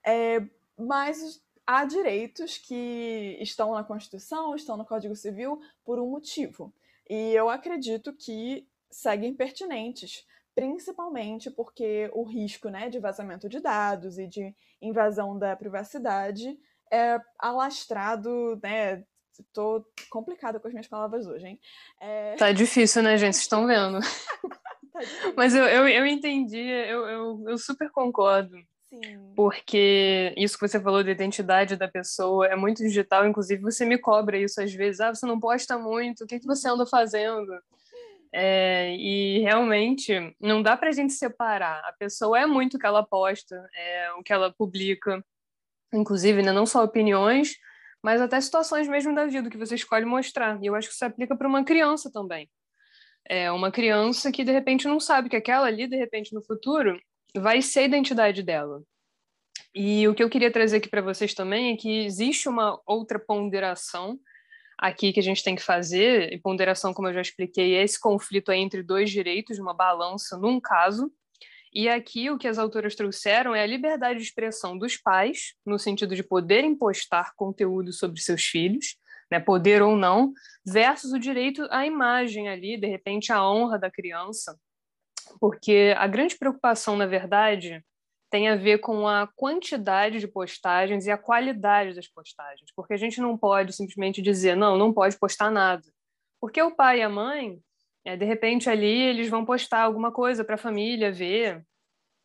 É, 0.03 0.41
mas 0.77 1.41
há 1.65 1.85
direitos 1.85 2.57
que 2.57 3.37
estão 3.39 3.73
na 3.73 3.83
Constituição, 3.83 4.55
estão 4.55 4.77
no 4.77 4.85
Código 4.85 5.15
Civil 5.15 5.59
por 5.83 5.99
um 5.99 6.09
motivo. 6.09 6.73
E 7.09 7.33
eu 7.33 7.49
acredito 7.49 8.13
que 8.13 8.67
seguem 8.89 9.33
pertinentes, 9.33 10.25
principalmente 10.53 11.49
porque 11.49 12.09
o 12.13 12.23
risco 12.23 12.69
né, 12.69 12.89
de 12.89 12.99
vazamento 12.99 13.47
de 13.47 13.59
dados 13.59 14.17
e 14.17 14.27
de 14.27 14.53
invasão 14.81 15.37
da 15.37 15.55
privacidade 15.55 16.57
é 16.91 17.19
alastrado, 17.39 18.59
né? 18.61 19.03
Tô 19.53 19.83
complicada 20.09 20.59
com 20.59 20.67
as 20.67 20.73
minhas 20.73 20.87
palavras 20.87 21.25
hoje, 21.25 21.47
hein? 21.47 21.59
É... 21.99 22.35
Tá 22.35 22.51
difícil, 22.51 23.01
né, 23.01 23.17
gente? 23.17 23.33
Vocês 23.33 23.45
estão 23.45 23.65
vendo. 23.65 23.99
tá 24.91 24.99
Mas 25.35 25.55
eu, 25.55 25.63
eu, 25.63 25.87
eu 25.87 26.05
entendi, 26.05 26.59
eu, 26.59 27.07
eu, 27.07 27.43
eu 27.47 27.57
super 27.57 27.89
concordo. 27.91 28.55
Sim. 28.91 29.33
Porque 29.35 30.33
isso 30.35 30.57
que 30.59 30.67
você 30.67 30.79
falou 30.79 31.01
da 31.01 31.11
identidade 31.11 31.77
da 31.77 31.87
pessoa 31.87 32.47
é 32.47 32.55
muito 32.57 32.83
digital, 32.83 33.25
inclusive 33.25 33.61
você 33.61 33.85
me 33.85 33.97
cobra 33.97 34.37
isso 34.37 34.61
às 34.61 34.73
vezes. 34.73 34.99
Ah, 34.99 35.15
você 35.15 35.25
não 35.25 35.39
posta 35.39 35.77
muito, 35.77 36.23
o 36.23 36.27
que, 36.27 36.39
que 36.39 36.45
você 36.45 36.67
anda 36.67 36.85
fazendo? 36.85 37.51
É, 38.33 38.93
e 38.95 39.39
realmente 39.39 40.35
não 40.39 40.61
dá 40.61 40.75
para 40.75 40.89
a 40.89 40.91
gente 40.91 41.13
separar. 41.13 41.79
A 41.85 41.93
pessoa 41.93 42.39
é 42.39 42.45
muito 42.45 42.75
o 42.75 42.79
que 42.79 42.85
ela 42.85 43.05
posta, 43.05 43.65
é, 43.73 44.11
o 44.13 44.23
que 44.23 44.33
ela 44.33 44.51
publica, 44.53 45.23
inclusive 45.93 46.41
né, 46.41 46.51
não 46.51 46.65
só 46.65 46.83
opiniões, 46.83 47.55
mas 48.03 48.19
até 48.21 48.41
situações 48.41 48.87
mesmo 48.89 49.15
da 49.15 49.25
vida 49.25 49.49
que 49.49 49.57
você 49.57 49.75
escolhe 49.75 50.05
mostrar. 50.05 50.61
E 50.61 50.65
eu 50.65 50.75
acho 50.75 50.89
que 50.89 50.95
isso 50.95 51.05
aplica 51.05 51.35
para 51.35 51.47
uma 51.47 51.63
criança 51.63 52.11
também. 52.11 52.49
É 53.25 53.51
uma 53.51 53.71
criança 53.71 54.31
que 54.31 54.43
de 54.43 54.51
repente 54.51 54.87
não 54.87 54.99
sabe 54.99 55.29
que 55.29 55.35
aquela 55.35 55.67
ali, 55.67 55.87
de 55.87 55.95
repente 55.95 56.33
no 56.33 56.43
futuro, 56.43 56.99
vai 57.35 57.61
ser 57.61 57.81
a 57.81 57.85
identidade 57.85 58.43
dela. 58.43 58.81
E 59.73 60.07
o 60.07 60.13
que 60.13 60.23
eu 60.23 60.29
queria 60.29 60.51
trazer 60.51 60.77
aqui 60.77 60.89
para 60.89 61.01
vocês 61.01 61.33
também 61.33 61.73
é 61.73 61.77
que 61.77 62.03
existe 62.05 62.49
uma 62.49 62.79
outra 62.85 63.17
ponderação 63.17 64.19
aqui 64.77 65.13
que 65.13 65.19
a 65.19 65.23
gente 65.23 65.43
tem 65.43 65.55
que 65.55 65.61
fazer, 65.61 66.33
e 66.33 66.39
ponderação, 66.39 66.93
como 66.93 67.07
eu 67.07 67.13
já 67.13 67.21
expliquei, 67.21 67.75
é 67.75 67.83
esse 67.83 67.99
conflito 67.99 68.51
entre 68.51 68.81
dois 68.81 69.11
direitos, 69.11 69.59
uma 69.59 69.75
balança 69.75 70.37
num 70.37 70.59
caso, 70.59 71.11
e 71.73 71.87
aqui 71.87 72.29
o 72.29 72.37
que 72.37 72.47
as 72.47 72.57
autoras 72.57 72.95
trouxeram 72.95 73.55
é 73.55 73.61
a 73.61 73.67
liberdade 73.67 74.19
de 74.19 74.25
expressão 74.25 74.77
dos 74.77 74.97
pais, 74.97 75.53
no 75.65 75.79
sentido 75.79 76.15
de 76.15 76.23
poderem 76.23 76.75
postar 76.75 77.33
conteúdo 77.35 77.93
sobre 77.93 78.19
seus 78.19 78.43
filhos, 78.43 78.97
né, 79.31 79.39
poder 79.39 79.81
ou 79.81 79.95
não, 79.95 80.33
versus 80.65 81.13
o 81.13 81.19
direito 81.19 81.65
à 81.69 81.85
imagem 81.85 82.49
ali, 82.49 82.75
de 82.75 82.87
repente 82.87 83.31
a 83.31 83.47
honra 83.47 83.79
da 83.79 83.89
criança, 83.89 84.59
porque 85.39 85.93
a 85.97 86.07
grande 86.07 86.37
preocupação, 86.37 86.95
na 86.95 87.05
verdade, 87.05 87.83
tem 88.29 88.47
a 88.47 88.55
ver 88.55 88.79
com 88.79 89.07
a 89.07 89.27
quantidade 89.35 90.19
de 90.19 90.27
postagens 90.27 91.05
e 91.05 91.11
a 91.11 91.17
qualidade 91.17 91.93
das 91.93 92.07
postagens, 92.07 92.71
porque 92.75 92.93
a 92.93 92.97
gente 92.97 93.19
não 93.19 93.37
pode 93.37 93.73
simplesmente 93.73 94.21
dizer, 94.21 94.55
não, 94.55 94.77
não 94.77 94.93
pode 94.93 95.17
postar 95.17 95.51
nada. 95.51 95.83
Porque 96.39 96.61
o 96.61 96.75
pai 96.75 96.99
e 96.99 97.01
a 97.03 97.09
mãe, 97.09 97.59
é, 98.05 98.15
de 98.15 98.25
repente 98.25 98.69
ali, 98.69 99.01
eles 99.01 99.29
vão 99.29 99.45
postar 99.45 99.81
alguma 99.81 100.11
coisa 100.11 100.43
para 100.43 100.55
a 100.55 100.57
família 100.57 101.11
ver 101.11 101.63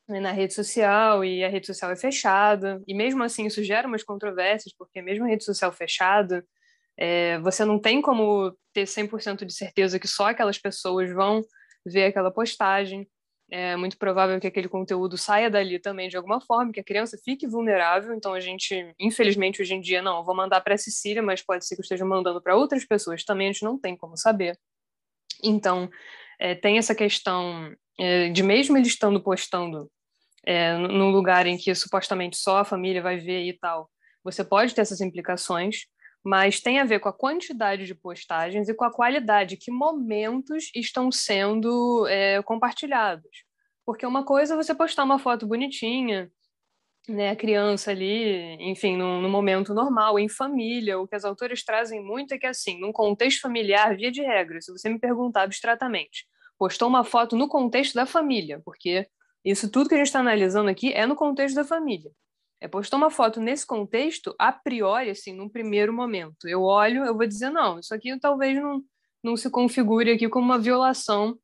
né, 0.08 0.20
na 0.20 0.30
rede 0.30 0.54
social, 0.54 1.24
e 1.24 1.44
a 1.44 1.48
rede 1.48 1.66
social 1.66 1.90
é 1.90 1.96
fechada, 1.96 2.80
e 2.86 2.94
mesmo 2.94 3.22
assim 3.24 3.46
isso 3.46 3.62
gera 3.64 3.88
umas 3.88 4.04
controvérsias, 4.04 4.72
porque 4.78 5.02
mesmo 5.02 5.24
a 5.24 5.28
rede 5.28 5.44
social 5.44 5.72
fechada, 5.72 6.46
é, 6.96 7.38
você 7.40 7.64
não 7.64 7.78
tem 7.78 8.00
como 8.00 8.56
ter 8.72 8.84
100% 8.84 9.44
de 9.44 9.52
certeza 9.52 9.98
que 9.98 10.08
só 10.08 10.28
aquelas 10.28 10.58
pessoas 10.58 11.12
vão 11.12 11.42
ver 11.86 12.06
aquela 12.06 12.30
postagem. 12.30 13.08
É 13.48 13.76
muito 13.76 13.96
provável 13.96 14.40
que 14.40 14.46
aquele 14.46 14.68
conteúdo 14.68 15.16
saia 15.16 15.48
dali 15.48 15.78
também 15.78 16.08
de 16.08 16.16
alguma 16.16 16.40
forma, 16.40 16.72
que 16.72 16.80
a 16.80 16.84
criança 16.84 17.16
fique 17.24 17.46
vulnerável. 17.46 18.12
Então, 18.12 18.34
a 18.34 18.40
gente, 18.40 18.92
infelizmente, 18.98 19.62
hoje 19.62 19.74
em 19.74 19.80
dia, 19.80 20.02
não, 20.02 20.24
vou 20.24 20.34
mandar 20.34 20.60
para 20.60 20.74
a 20.74 20.78
Cecília, 20.78 21.22
mas 21.22 21.42
pode 21.42 21.64
ser 21.64 21.76
que 21.76 21.80
eu 21.80 21.84
esteja 21.84 22.04
mandando 22.04 22.42
para 22.42 22.56
outras 22.56 22.84
pessoas 22.84 23.24
também, 23.24 23.48
a 23.48 23.52
gente 23.52 23.64
não 23.64 23.78
tem 23.78 23.96
como 23.96 24.16
saber. 24.16 24.58
Então, 25.44 25.88
é, 26.40 26.54
tem 26.54 26.78
essa 26.78 26.94
questão 26.94 27.72
é, 27.98 28.28
de, 28.30 28.42
mesmo 28.42 28.76
ele 28.76 28.86
estando 28.86 29.22
postando 29.22 29.90
é, 30.44 30.76
num 30.76 31.10
lugar 31.10 31.46
em 31.46 31.56
que 31.56 31.74
supostamente 31.74 32.36
só 32.36 32.58
a 32.58 32.64
família 32.64 33.02
vai 33.02 33.18
ver 33.18 33.44
e 33.44 33.58
tal, 33.58 33.90
você 34.22 34.44
pode 34.44 34.74
ter 34.74 34.80
essas 34.80 35.00
implicações, 35.00 35.86
mas 36.26 36.60
tem 36.60 36.80
a 36.80 36.84
ver 36.84 36.98
com 36.98 37.08
a 37.08 37.12
quantidade 37.12 37.86
de 37.86 37.94
postagens 37.94 38.68
e 38.68 38.74
com 38.74 38.84
a 38.84 38.92
qualidade, 38.92 39.56
que 39.56 39.70
momentos 39.70 40.72
estão 40.74 41.12
sendo 41.12 42.04
é, 42.08 42.42
compartilhados. 42.42 43.44
Porque 43.84 44.04
uma 44.04 44.24
coisa 44.24 44.54
é 44.54 44.56
você 44.56 44.74
postar 44.74 45.04
uma 45.04 45.20
foto 45.20 45.46
bonitinha, 45.46 46.28
né, 47.08 47.30
a 47.30 47.36
criança 47.36 47.92
ali, 47.92 48.56
enfim, 48.60 48.96
no, 48.96 49.28
momento 49.28 49.72
normal, 49.72 50.18
em 50.18 50.28
família, 50.28 50.98
o 50.98 51.06
que 51.06 51.14
as 51.14 51.24
autoras 51.24 51.62
trazem 51.62 52.02
muito 52.02 52.34
é 52.34 52.38
que, 52.38 52.46
assim, 52.46 52.80
num 52.80 52.90
contexto 52.90 53.42
familiar, 53.42 53.96
via 53.96 54.10
de 54.10 54.20
regra, 54.20 54.60
se 54.60 54.72
você 54.72 54.88
me 54.88 54.98
perguntar 54.98 55.42
abstratamente, 55.42 56.26
postou 56.58 56.88
uma 56.88 57.04
foto 57.04 57.36
no 57.36 57.46
contexto 57.46 57.94
da 57.94 58.04
família, 58.04 58.60
porque 58.64 59.06
isso 59.44 59.70
tudo 59.70 59.88
que 59.88 59.94
a 59.94 59.98
gente 59.98 60.08
está 60.08 60.18
analisando 60.18 60.68
aqui 60.68 60.92
é 60.92 61.06
no 61.06 61.14
contexto 61.14 61.54
da 61.54 61.64
família 61.64 62.10
é, 62.60 62.68
postou 62.68 62.98
uma 62.98 63.10
foto 63.10 63.40
nesse 63.40 63.66
contexto, 63.66 64.34
a 64.38 64.52
priori, 64.52 65.10
assim, 65.10 65.32
num 65.32 65.48
primeiro 65.48 65.92
momento, 65.92 66.48
eu 66.48 66.62
olho, 66.62 67.04
eu 67.04 67.16
vou 67.16 67.26
dizer, 67.26 67.50
não, 67.50 67.78
isso 67.78 67.94
aqui 67.94 68.18
talvez 68.18 68.60
não, 68.60 68.82
não 69.22 69.36
se 69.36 69.50
configure 69.50 70.10
aqui 70.10 70.28
como 70.28 70.46
uma 70.46 70.58
violação 70.58 71.38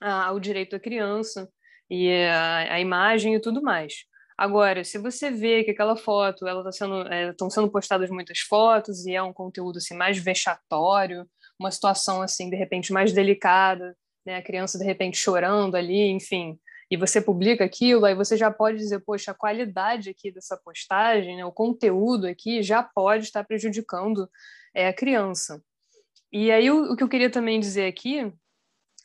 ao 0.00 0.40
direito 0.40 0.72
da 0.72 0.80
criança 0.80 1.48
e 1.90 2.10
a, 2.24 2.74
a 2.74 2.80
imagem 2.80 3.34
e 3.34 3.40
tudo 3.40 3.62
mais. 3.62 3.92
Agora, 4.36 4.82
se 4.84 4.96
você 4.96 5.30
vê 5.30 5.62
que 5.62 5.72
aquela 5.72 5.94
foto, 5.94 6.46
ela 6.46 6.64
tá 6.64 6.72
sendo, 6.72 7.02
estão 7.30 7.48
é, 7.48 7.50
sendo 7.50 7.70
postadas 7.70 8.08
muitas 8.08 8.38
fotos 8.38 9.04
e 9.04 9.14
é 9.14 9.22
um 9.22 9.34
conteúdo 9.34 9.76
assim 9.76 9.94
mais 9.94 10.16
vexatório, 10.16 11.28
uma 11.58 11.70
situação 11.70 12.22
assim 12.22 12.48
de 12.48 12.56
repente 12.56 12.90
mais 12.90 13.12
delicada, 13.12 13.94
né, 14.24 14.36
a 14.36 14.42
criança 14.42 14.78
de 14.78 14.84
repente 14.84 15.18
chorando 15.18 15.74
ali, 15.74 16.08
enfim, 16.08 16.58
e 16.90 16.96
você 16.96 17.20
publica 17.20 17.64
aquilo, 17.64 18.04
aí 18.04 18.14
você 18.14 18.36
já 18.36 18.50
pode 18.50 18.78
dizer, 18.78 18.98
poxa, 19.00 19.30
a 19.30 19.34
qualidade 19.34 20.10
aqui 20.10 20.32
dessa 20.32 20.56
postagem, 20.56 21.36
né, 21.36 21.44
o 21.44 21.52
conteúdo 21.52 22.26
aqui 22.26 22.62
já 22.62 22.82
pode 22.82 23.24
estar 23.24 23.44
prejudicando 23.44 24.28
é, 24.74 24.88
a 24.88 24.92
criança. 24.92 25.62
E 26.32 26.50
aí 26.50 26.70
o, 26.70 26.92
o, 26.92 26.96
que 26.96 27.04
eu 27.04 27.08
queria 27.08 27.30
também 27.30 27.60
dizer 27.60 27.86
aqui 27.86 28.32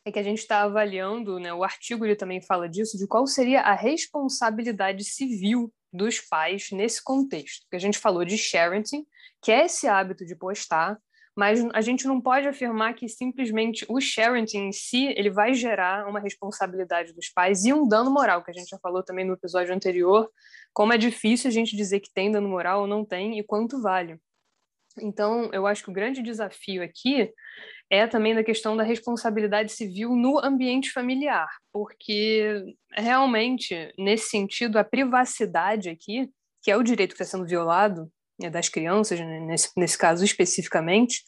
é 0.03 0.11
que 0.11 0.19
a 0.19 0.23
gente 0.23 0.39
está 0.39 0.63
avaliando, 0.63 1.39
né, 1.39 1.53
o 1.53 1.63
artigo 1.63 2.05
ele 2.05 2.15
também 2.15 2.41
fala 2.41 2.67
disso, 2.67 2.97
de 2.97 3.07
qual 3.07 3.27
seria 3.27 3.61
a 3.61 3.75
responsabilidade 3.75 5.03
civil 5.03 5.71
dos 5.93 6.19
pais 6.19 6.71
nesse 6.71 7.03
contexto. 7.03 7.61
Porque 7.63 7.75
a 7.75 7.79
gente 7.79 7.99
falou 7.99 8.25
de 8.25 8.37
sharing, 8.37 8.83
que 9.41 9.51
é 9.51 9.65
esse 9.65 9.87
hábito 9.87 10.25
de 10.25 10.35
postar, 10.35 10.99
mas 11.35 11.63
a 11.73 11.81
gente 11.81 12.07
não 12.07 12.21
pode 12.21 12.47
afirmar 12.47 12.93
que 12.93 13.09
simplesmente 13.09 13.85
o 13.89 13.99
sharing 13.99 14.45
em 14.53 14.71
si 14.71 15.07
ele 15.17 15.29
vai 15.29 15.53
gerar 15.53 16.07
uma 16.07 16.19
responsabilidade 16.19 17.13
dos 17.13 17.29
pais 17.29 17.65
e 17.65 17.73
um 17.73 17.87
dano 17.87 18.09
moral, 18.09 18.43
que 18.43 18.51
a 18.51 18.53
gente 18.53 18.69
já 18.69 18.79
falou 18.79 19.03
também 19.03 19.25
no 19.25 19.33
episódio 19.33 19.75
anterior, 19.75 20.29
como 20.73 20.93
é 20.93 20.97
difícil 20.97 21.49
a 21.49 21.51
gente 21.51 21.75
dizer 21.75 21.99
que 21.99 22.13
tem 22.13 22.31
dano 22.31 22.47
moral 22.47 22.81
ou 22.81 22.87
não 22.87 23.03
tem 23.03 23.37
e 23.37 23.43
quanto 23.43 23.81
vale. 23.81 24.17
Então, 25.01 25.49
eu 25.51 25.67
acho 25.67 25.83
que 25.83 25.89
o 25.89 25.93
grande 25.93 26.21
desafio 26.21 26.81
aqui 26.81 27.29
é 27.89 28.07
também 28.07 28.33
da 28.33 28.43
questão 28.43 28.77
da 28.77 28.83
responsabilidade 28.83 29.71
civil 29.73 30.15
no 30.15 30.39
ambiente 30.39 30.91
familiar, 30.91 31.49
porque 31.71 32.63
realmente, 32.93 33.93
nesse 33.97 34.29
sentido, 34.29 34.77
a 34.77 34.85
privacidade 34.85 35.89
aqui, 35.89 36.29
que 36.63 36.71
é 36.71 36.77
o 36.77 36.83
direito 36.83 37.13
que 37.13 37.21
está 37.21 37.37
sendo 37.37 37.47
violado, 37.47 38.09
das 38.51 38.69
crianças, 38.69 39.19
né, 39.19 39.39
nesse, 39.39 39.69
nesse 39.77 39.97
caso 39.97 40.23
especificamente, 40.23 41.23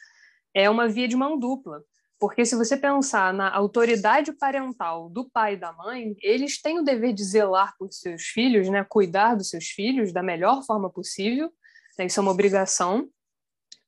é 0.54 0.70
uma 0.70 0.88
via 0.88 1.08
de 1.08 1.16
mão 1.16 1.38
dupla. 1.38 1.82
Porque 2.20 2.46
se 2.46 2.56
você 2.56 2.76
pensar 2.76 3.32
na 3.32 3.54
autoridade 3.54 4.34
parental 4.34 5.10
do 5.10 5.30
pai 5.30 5.54
e 5.54 5.58
da 5.58 5.72
mãe, 5.72 6.16
eles 6.22 6.60
têm 6.60 6.80
o 6.80 6.84
dever 6.84 7.14
de 7.14 7.24
zelar 7.24 7.76
por 7.78 7.92
seus 7.94 8.24
filhos, 8.24 8.68
né, 8.70 8.84
cuidar 8.84 9.36
dos 9.36 9.50
seus 9.50 9.66
filhos 9.66 10.12
da 10.12 10.24
melhor 10.24 10.64
forma 10.64 10.90
possível, 10.90 11.52
né, 11.98 12.08
isso 12.08 12.20
é 12.20 12.24
uma 12.24 12.32
obrigação. 12.32 13.08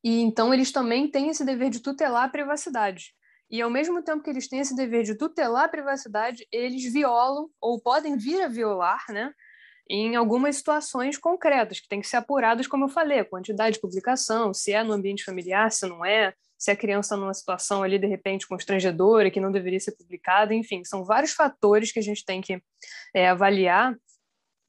E 0.04 0.22
então 0.22 0.54
eles 0.54 0.72
também 0.72 1.10
têm 1.10 1.30
esse 1.30 1.44
dever 1.44 1.70
de 1.72 1.80
tutelar 1.80 2.26
a 2.26 2.30
privacidade. 2.30 3.14
E 3.50 3.62
ao 3.62 3.70
mesmo 3.70 4.04
tempo 4.04 4.24
que 4.24 4.30
eles 4.30 4.48
têm 4.48 4.60
esse 4.60 4.76
dever 4.76 5.04
de 5.04 5.16
tutelar 5.16 5.66
a 5.66 5.70
privacidade, 5.70 6.48
eles 6.52 6.94
violam 6.94 7.50
ou 7.60 7.82
podem 7.82 8.16
vir 8.16 8.44
a 8.44 8.48
violar, 8.48 9.04
né, 9.10 9.34
em 9.90 10.16
algumas 10.16 10.58
situações 10.58 11.18
concretas, 11.18 11.80
que 11.80 11.88
têm 11.88 12.00
que 12.00 12.08
ser 12.08 12.18
apuradas, 12.18 12.68
como 12.68 12.86
eu 12.86 12.90
falei, 12.90 13.20
a 13.20 13.26
quantidade 13.26 13.76
de 13.76 13.82
publicação, 13.82 14.54
se 14.54 14.72
é 14.72 14.84
no 14.84 14.94
ambiente 14.94 15.24
familiar, 15.24 15.72
se 15.72 15.88
não 15.88 16.06
é, 16.06 16.34
se 16.58 16.70
a 16.70 16.76
criança 16.76 17.18
numa 17.18 17.34
situação 17.34 17.82
ali, 17.82 17.98
de 17.98 18.06
repente, 18.06 18.48
constrangedora, 18.48 19.32
que 19.32 19.40
não 19.40 19.52
deveria 19.52 19.80
ser 19.80 19.94
publicada, 19.94 20.54
enfim, 20.54 20.84
são 20.84 21.04
vários 21.04 21.32
fatores 21.32 21.92
que 21.92 22.00
a 22.00 22.04
gente 22.04 22.24
tem 22.24 22.40
que 22.40 22.62
é, 23.16 23.30
avaliar 23.30 23.96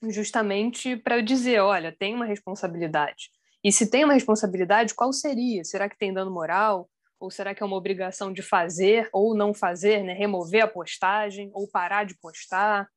justamente 0.09 0.97
para 0.97 1.21
dizer, 1.21 1.61
olha, 1.61 1.95
tem 1.95 2.15
uma 2.15 2.25
responsabilidade. 2.25 3.31
E 3.63 3.71
se 3.71 3.91
tem 3.91 4.05
uma 4.05 4.15
responsabilidade, 4.15 4.95
qual 4.95 5.13
seria? 5.13 5.65
Será 5.65 5.89
que 5.89 5.99
tem 5.99 6.15
dano 6.15 6.31
moral? 6.31 6.89
Ou 7.19 7.31
será 7.31 7.55
que 7.55 7.63
é 7.63 7.67
uma 7.67 7.77
obrigação 7.77 8.33
de 8.33 8.41
fazer 8.41 9.11
ou 9.13 9.37
não 9.37 9.53
fazer, 9.53 10.03
né? 10.03 10.15
remover 10.15 10.65
a 10.65 10.69
postagem 10.69 11.51
ou 11.53 11.69
parar 11.69 12.05
de 12.05 12.15
postar? 12.19 12.89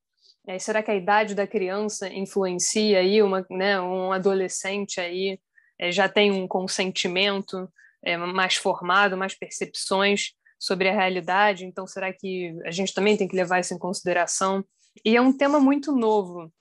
É, 0.47 0.59
será 0.59 0.83
que 0.83 0.91
a 0.91 0.95
idade 0.95 1.35
da 1.35 1.47
criança 1.47 2.09
influencia 2.09 2.99
aí 2.99 3.21
uma, 3.23 3.45
né, 3.49 3.79
um 3.79 4.11
adolescente 4.11 4.99
aí 4.99 5.39
é, 5.79 5.91
já 5.91 6.09
tem 6.09 6.31
um 6.31 6.47
consentimento 6.47 7.69
é, 8.03 8.17
mais 8.17 8.55
formado, 8.55 9.17
mais 9.17 9.33
percepções 9.33 10.33
sobre 10.59 10.89
a 10.89 10.93
realidade? 10.93 11.65
Então, 11.65 11.87
será 11.87 12.11
que 12.11 12.53
a 12.65 12.71
gente 12.71 12.93
também 12.93 13.15
tem 13.15 13.27
que 13.27 13.35
levar 13.35 13.59
isso 13.59 13.73
em 13.73 13.79
consideração? 13.79 14.63
E 15.05 15.15
é 15.15 15.21
um 15.21 15.35
tema 15.35 15.59
muito 15.59 15.93
novo, 15.93 16.51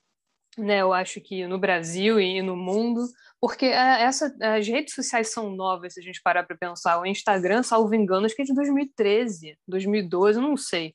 né? 0.57 0.81
Eu 0.81 0.93
acho 0.93 1.21
que 1.21 1.47
no 1.47 1.59
Brasil 1.59 2.21
e 2.21 2.41
no 2.41 2.57
mundo, 2.57 3.07
porque 3.41 3.67
essa, 3.67 4.35
as 4.41 4.67
redes 4.67 4.95
sociais 4.95 5.33
são 5.33 5.51
novas, 5.51 5.95
se 5.95 6.01
a 6.01 6.03
gente 6.03 6.23
parar 6.23 6.45
para 6.45 6.57
pensar. 6.57 7.01
O 7.01 7.07
Instagram, 7.07 7.63
salvo 7.63 7.95
engano, 7.95 8.27
acho 8.27 8.37
que 8.37 8.43
é 8.43 8.45
de 8.45 8.55
2013, 8.55 9.59
2012, 9.67 10.39
eu 10.39 10.43
não 10.43 10.57
sei. 10.57 10.95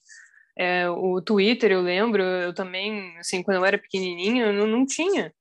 É, 0.58 0.90
o 0.90 1.22
Twitter, 1.22 1.72
eu 1.72 1.82
lembro, 1.82 2.24
eu 2.24 2.54
também, 2.54 3.16
assim, 3.20 3.44
quando 3.44 3.58
eu 3.58 3.66
era 3.66 3.78
pequenininha, 3.78 4.48
eu 4.48 4.54
não, 4.54 4.68
não 4.68 4.86
tinha. 4.86 5.34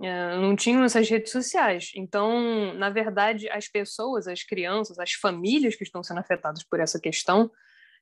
É, 0.00 0.36
não 0.36 0.56
tinham 0.56 0.84
essas 0.84 1.08
redes 1.08 1.30
sociais. 1.30 1.90
Então, 1.94 2.74
na 2.74 2.90
verdade, 2.90 3.48
as 3.50 3.68
pessoas, 3.68 4.26
as 4.26 4.42
crianças, 4.42 4.98
as 4.98 5.12
famílias 5.12 5.76
que 5.76 5.84
estão 5.84 6.02
sendo 6.02 6.20
afetadas 6.20 6.64
por 6.64 6.80
essa 6.80 7.00
questão 7.00 7.50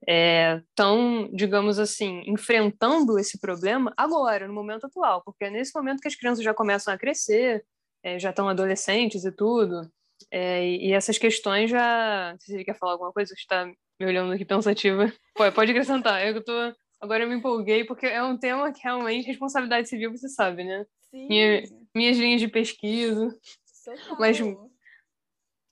estão, 0.06 1.24
é, 1.26 1.30
digamos 1.32 1.78
assim, 1.78 2.22
enfrentando 2.26 3.18
esse 3.18 3.38
problema 3.38 3.92
agora, 3.96 4.48
no 4.48 4.54
momento 4.54 4.86
atual, 4.86 5.22
porque 5.24 5.44
é 5.44 5.50
nesse 5.50 5.74
momento 5.74 6.00
que 6.00 6.08
as 6.08 6.16
crianças 6.16 6.44
já 6.44 6.52
começam 6.52 6.92
a 6.92 6.98
crescer, 6.98 7.64
é, 8.02 8.18
já 8.18 8.30
estão 8.30 8.48
adolescentes 8.48 9.24
e 9.24 9.30
tudo, 9.30 9.88
é, 10.30 10.66
e 10.66 10.92
essas 10.92 11.18
questões 11.18 11.70
já. 11.70 12.34
Você 12.38 12.64
quer 12.64 12.76
falar 12.76 12.92
alguma 12.92 13.12
coisa? 13.12 13.32
Está 13.34 13.70
me 14.02 14.10
olhando 14.10 14.32
aqui 14.32 14.44
pensativa. 14.44 15.12
Pode, 15.34 15.54
pode 15.54 15.70
acrescentar. 15.70 16.26
Eu 16.26 16.42
tô. 16.44 16.52
Agora 17.00 17.24
eu 17.24 17.28
me 17.28 17.36
empolguei, 17.36 17.84
porque 17.84 18.06
é 18.06 18.22
um 18.22 18.36
tema 18.36 18.72
que 18.72 18.82
realmente 18.82 19.26
responsabilidade 19.26 19.88
civil, 19.88 20.10
você 20.10 20.28
sabe, 20.28 20.64
né? 20.64 20.86
Sim. 21.10 21.26
Minha, 21.28 21.62
minhas 21.94 22.16
linhas 22.16 22.40
de 22.40 22.48
pesquisa. 22.48 23.36
Total. 23.84 24.16
Mas, 24.18 24.40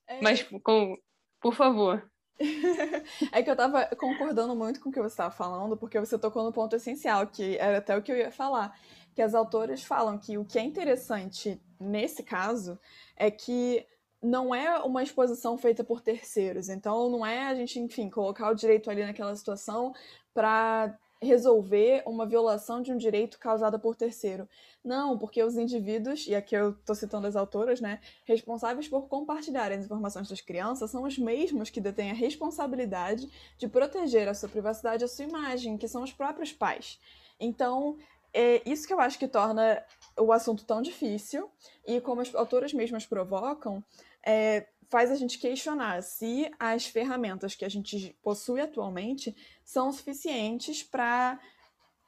É. 0.08 0.20
mas 0.22 0.42
com, 0.62 0.96
por 1.40 1.54
favor. 1.54 2.10
é 3.32 3.42
que 3.42 3.50
eu 3.50 3.56
tava 3.56 3.84
concordando 3.96 4.56
muito 4.56 4.80
com 4.80 4.88
o 4.88 4.92
que 4.92 5.00
você 5.00 5.12
estava 5.12 5.30
falando, 5.30 5.76
porque 5.76 6.00
você 6.00 6.18
tocou 6.18 6.42
no 6.42 6.52
ponto 6.52 6.74
essencial, 6.74 7.26
que 7.26 7.56
era 7.58 7.78
até 7.78 7.96
o 7.96 8.02
que 8.02 8.10
eu 8.10 8.16
ia 8.16 8.30
falar. 8.32 8.76
Que 9.14 9.22
as 9.22 9.34
autoras 9.34 9.82
falam 9.84 10.18
que 10.18 10.38
o 10.38 10.44
que 10.44 10.58
é 10.58 10.62
interessante 10.62 11.60
nesse 11.78 12.22
caso 12.22 12.78
é 13.16 13.30
que 13.30 13.86
não 14.22 14.54
é 14.54 14.78
uma 14.80 15.02
exposição 15.02 15.56
feita 15.56 15.82
por 15.82 16.00
terceiros. 16.00 16.68
Então, 16.68 17.08
não 17.08 17.24
é 17.24 17.46
a 17.46 17.54
gente, 17.54 17.78
enfim, 17.78 18.10
colocar 18.10 18.50
o 18.50 18.54
direito 18.54 18.90
ali 18.90 19.04
naquela 19.04 19.34
situação 19.34 19.94
para 20.34 20.98
resolver 21.22 22.02
uma 22.06 22.24
violação 22.24 22.80
de 22.80 22.92
um 22.92 22.96
direito 22.96 23.38
causada 23.38 23.78
por 23.78 23.94
terceiro. 23.94 24.48
Não, 24.82 25.18
porque 25.18 25.42
os 25.42 25.56
indivíduos, 25.56 26.26
e 26.26 26.34
aqui 26.34 26.54
eu 26.54 26.70
estou 26.70 26.94
citando 26.94 27.26
as 27.26 27.36
autoras, 27.36 27.80
né, 27.80 28.00
responsáveis 28.24 28.88
por 28.88 29.06
compartilhar 29.06 29.70
as 29.70 29.84
informações 29.84 30.28
das 30.28 30.40
crianças 30.40 30.90
são 30.90 31.02
os 31.02 31.18
mesmos 31.18 31.68
que 31.68 31.80
detêm 31.80 32.10
a 32.10 32.14
responsabilidade 32.14 33.30
de 33.58 33.68
proteger 33.68 34.28
a 34.28 34.34
sua 34.34 34.48
privacidade 34.48 35.02
e 35.02 35.04
a 35.04 35.08
sua 35.08 35.26
imagem, 35.26 35.76
que 35.76 35.86
são 35.86 36.02
os 36.02 36.12
próprios 36.12 36.52
pais. 36.54 36.98
Então, 37.38 37.98
é 38.32 38.62
isso 38.64 38.86
que 38.86 38.94
eu 38.94 39.00
acho 39.00 39.18
que 39.18 39.28
torna 39.28 39.84
o 40.18 40.32
assunto 40.32 40.64
tão 40.64 40.80
difícil, 40.80 41.50
e 41.86 42.00
como 42.00 42.22
as 42.22 42.34
autoras 42.34 42.72
mesmas 42.72 43.04
provocam, 43.04 43.84
é, 44.24 44.66
faz 44.90 45.10
a 45.10 45.14
gente 45.14 45.38
questionar 45.38 46.02
se 46.02 46.50
as 46.58 46.86
ferramentas 46.86 47.54
que 47.54 47.64
a 47.64 47.68
gente 47.68 48.16
possui 48.22 48.60
atualmente 48.60 49.34
são 49.64 49.92
suficientes 49.92 50.82
para 50.82 51.38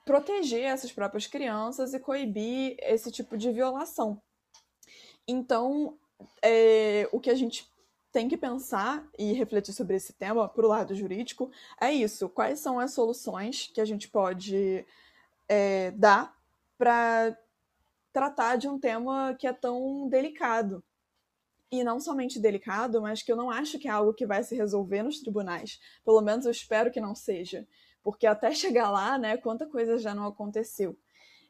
proteger 0.04 0.64
essas 0.64 0.92
próprias 0.92 1.26
crianças 1.26 1.94
e 1.94 2.00
coibir 2.00 2.76
esse 2.80 3.10
tipo 3.12 3.38
de 3.38 3.52
violação. 3.52 4.20
Então, 5.26 5.96
é, 6.42 7.08
o 7.12 7.20
que 7.20 7.30
a 7.30 7.36
gente 7.36 7.70
tem 8.10 8.28
que 8.28 8.36
pensar 8.36 9.08
e 9.16 9.32
refletir 9.32 9.72
sobre 9.72 9.96
esse 9.96 10.12
tema, 10.12 10.48
para 10.48 10.66
o 10.66 10.68
lado 10.68 10.94
jurídico, 10.94 11.50
é 11.80 11.92
isso: 11.92 12.28
quais 12.28 12.58
são 12.58 12.80
as 12.80 12.92
soluções 12.92 13.70
que 13.72 13.80
a 13.80 13.84
gente 13.84 14.08
pode 14.08 14.84
é, 15.48 15.92
dar 15.92 16.36
para 16.76 17.38
tratar 18.12 18.56
de 18.56 18.68
um 18.68 18.78
tema 18.78 19.34
que 19.38 19.46
é 19.46 19.52
tão 19.52 20.08
delicado 20.08 20.84
e 21.72 21.82
não 21.82 21.98
somente 21.98 22.38
delicado, 22.38 23.00
mas 23.00 23.22
que 23.22 23.32
eu 23.32 23.36
não 23.36 23.50
acho 23.50 23.78
que 23.78 23.88
é 23.88 23.90
algo 23.90 24.12
que 24.12 24.26
vai 24.26 24.44
se 24.44 24.54
resolver 24.54 25.02
nos 25.02 25.20
tribunais. 25.20 25.80
Pelo 26.04 26.20
menos 26.20 26.44
eu 26.44 26.52
espero 26.52 26.90
que 26.92 27.00
não 27.00 27.14
seja, 27.14 27.66
porque 28.02 28.26
até 28.26 28.52
chegar 28.54 28.90
lá, 28.90 29.16
né, 29.16 29.38
quanta 29.38 29.66
coisa 29.66 29.98
já 29.98 30.14
não 30.14 30.26
aconteceu. 30.26 30.94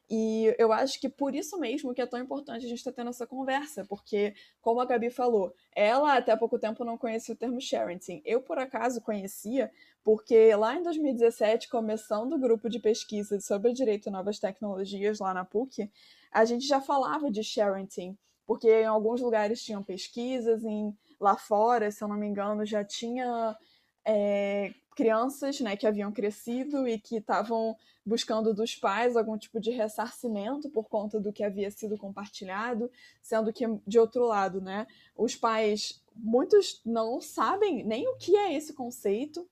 E 0.09 0.53
eu 0.57 0.71
acho 0.71 0.99
que 0.99 1.09
por 1.09 1.33
isso 1.35 1.57
mesmo 1.59 1.93
que 1.93 2.01
é 2.01 2.05
tão 2.05 2.19
importante 2.19 2.65
a 2.65 2.69
gente 2.69 2.77
estar 2.77 2.91
tá 2.91 2.97
tendo 2.97 3.09
essa 3.09 3.27
conversa, 3.27 3.85
porque, 3.85 4.33
como 4.61 4.79
a 4.79 4.85
Gabi 4.85 5.09
falou, 5.09 5.53
ela 5.75 6.15
até 6.15 6.35
pouco 6.35 6.59
tempo 6.59 6.85
não 6.85 6.97
conhecia 6.97 7.33
o 7.33 7.37
termo 7.37 7.59
sharenting. 7.59 8.21
Eu, 8.23 8.41
por 8.41 8.57
acaso, 8.59 9.01
conhecia, 9.01 9.71
porque 10.03 10.55
lá 10.55 10.75
em 10.75 10.83
2017, 10.83 11.69
começando 11.69 12.33
o 12.33 12.39
grupo 12.39 12.69
de 12.69 12.79
pesquisa 12.79 13.39
sobre 13.39 13.73
direito 13.73 14.07
a 14.07 14.11
novas 14.11 14.39
tecnologias 14.39 15.19
lá 15.19 15.33
na 15.33 15.45
PUC, 15.45 15.89
a 16.31 16.45
gente 16.45 16.65
já 16.65 16.79
falava 16.79 17.31
de 17.31 17.43
sharenting 17.43 18.17
porque 18.45 18.69
em 18.69 18.85
alguns 18.85 19.21
lugares 19.21 19.63
tinham 19.63 19.83
pesquisas, 19.83 20.63
em, 20.63 20.95
lá 21.19 21.35
fora, 21.37 21.89
se 21.91 22.03
eu 22.03 22.07
não 22.07 22.17
me 22.17 22.27
engano, 22.27 22.65
já 22.65 22.83
tinha 22.83 23.57
é, 24.05 24.73
crianças 24.95 25.59
né, 25.59 25.75
que 25.75 25.87
haviam 25.87 26.11
crescido 26.11 26.87
e 26.87 26.99
que 26.99 27.17
estavam 27.17 27.75
buscando 28.05 28.53
dos 28.53 28.75
pais 28.75 29.15
algum 29.15 29.37
tipo 29.37 29.59
de 29.59 29.71
ressarcimento 29.71 30.69
por 30.69 30.89
conta 30.89 31.19
do 31.19 31.31
que 31.31 31.43
havia 31.43 31.71
sido 31.71 31.97
compartilhado, 31.97 32.91
sendo 33.21 33.53
que, 33.53 33.65
de 33.87 33.97
outro 33.97 34.25
lado, 34.25 34.61
né, 34.61 34.85
os 35.15 35.35
pais, 35.35 36.03
muitos 36.15 36.81
não 36.85 37.21
sabem 37.21 37.83
nem 37.83 38.07
o 38.07 38.17
que 38.17 38.35
é 38.35 38.53
esse 38.53 38.73
conceito. 38.73 39.47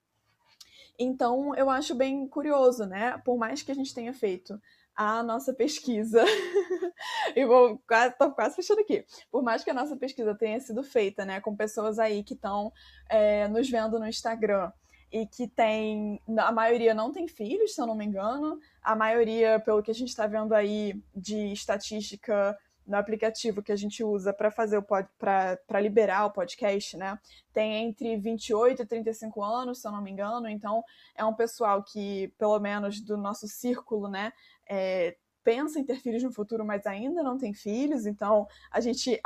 Então, 0.99 1.55
eu 1.55 1.69
acho 1.69 1.95
bem 1.95 2.27
curioso, 2.27 2.85
né? 2.85 3.17
Por 3.25 3.35
mais 3.35 3.63
que 3.63 3.71
a 3.71 3.75
gente 3.75 3.95
tenha 3.95 4.13
feito 4.13 4.61
a 4.95 5.23
nossa 5.23 5.53
pesquisa. 5.53 6.23
e 7.35 7.45
vou 7.45 7.81
quase, 7.87 8.15
tô 8.17 8.31
quase 8.31 8.55
fechando 8.55 8.81
aqui. 8.81 9.05
Por 9.31 9.43
mais 9.43 9.63
que 9.63 9.69
a 9.69 9.73
nossa 9.73 9.95
pesquisa 9.95 10.35
tenha 10.35 10.59
sido 10.59 10.83
feita, 10.83 11.25
né, 11.25 11.41
com 11.41 11.55
pessoas 11.55 11.99
aí 11.99 12.23
que 12.23 12.33
estão 12.33 12.71
é, 13.09 13.47
nos 13.47 13.69
vendo 13.69 13.99
no 13.99 14.07
Instagram 14.07 14.71
e 15.11 15.25
que 15.25 15.47
tem. 15.47 16.21
A 16.37 16.51
maioria 16.51 16.93
não 16.93 17.11
tem 17.11 17.27
filhos, 17.27 17.75
se 17.75 17.81
eu 17.81 17.85
não 17.85 17.95
me 17.95 18.05
engano. 18.05 18.59
A 18.81 18.95
maioria, 18.95 19.59
pelo 19.59 19.83
que 19.83 19.91
a 19.91 19.93
gente 19.93 20.09
está 20.09 20.25
vendo 20.25 20.53
aí 20.53 21.01
de 21.13 21.51
estatística 21.51 22.57
no 22.91 22.97
aplicativo 22.97 23.63
que 23.63 23.71
a 23.71 23.75
gente 23.75 24.03
usa 24.03 24.33
para 24.33 24.51
fazer 24.51 24.77
o 24.77 24.83
para 24.83 25.79
liberar 25.79 26.25
o 26.25 26.31
podcast, 26.31 26.97
né? 26.97 27.17
Tem 27.53 27.85
entre 27.85 28.17
28 28.17 28.81
e 28.81 28.85
35 28.85 29.41
anos, 29.41 29.81
se 29.81 29.87
eu 29.87 29.91
não 29.93 30.01
me 30.01 30.11
engano, 30.11 30.49
então 30.49 30.83
é 31.15 31.23
um 31.23 31.33
pessoal 31.33 31.81
que, 31.81 32.27
pelo 32.37 32.59
menos 32.59 32.99
do 32.99 33.17
nosso 33.17 33.47
círculo, 33.47 34.09
né, 34.09 34.33
é, 34.69 35.15
pensa 35.43 35.79
em 35.79 35.83
ter 35.83 35.99
filhos 35.99 36.23
no 36.23 36.31
futuro, 36.31 36.65
mas 36.65 36.85
ainda 36.85 37.23
não 37.23 37.37
tem 37.37 37.53
filhos, 37.53 38.05
então 38.05 38.47
a 38.69 38.79
gente 38.79 39.19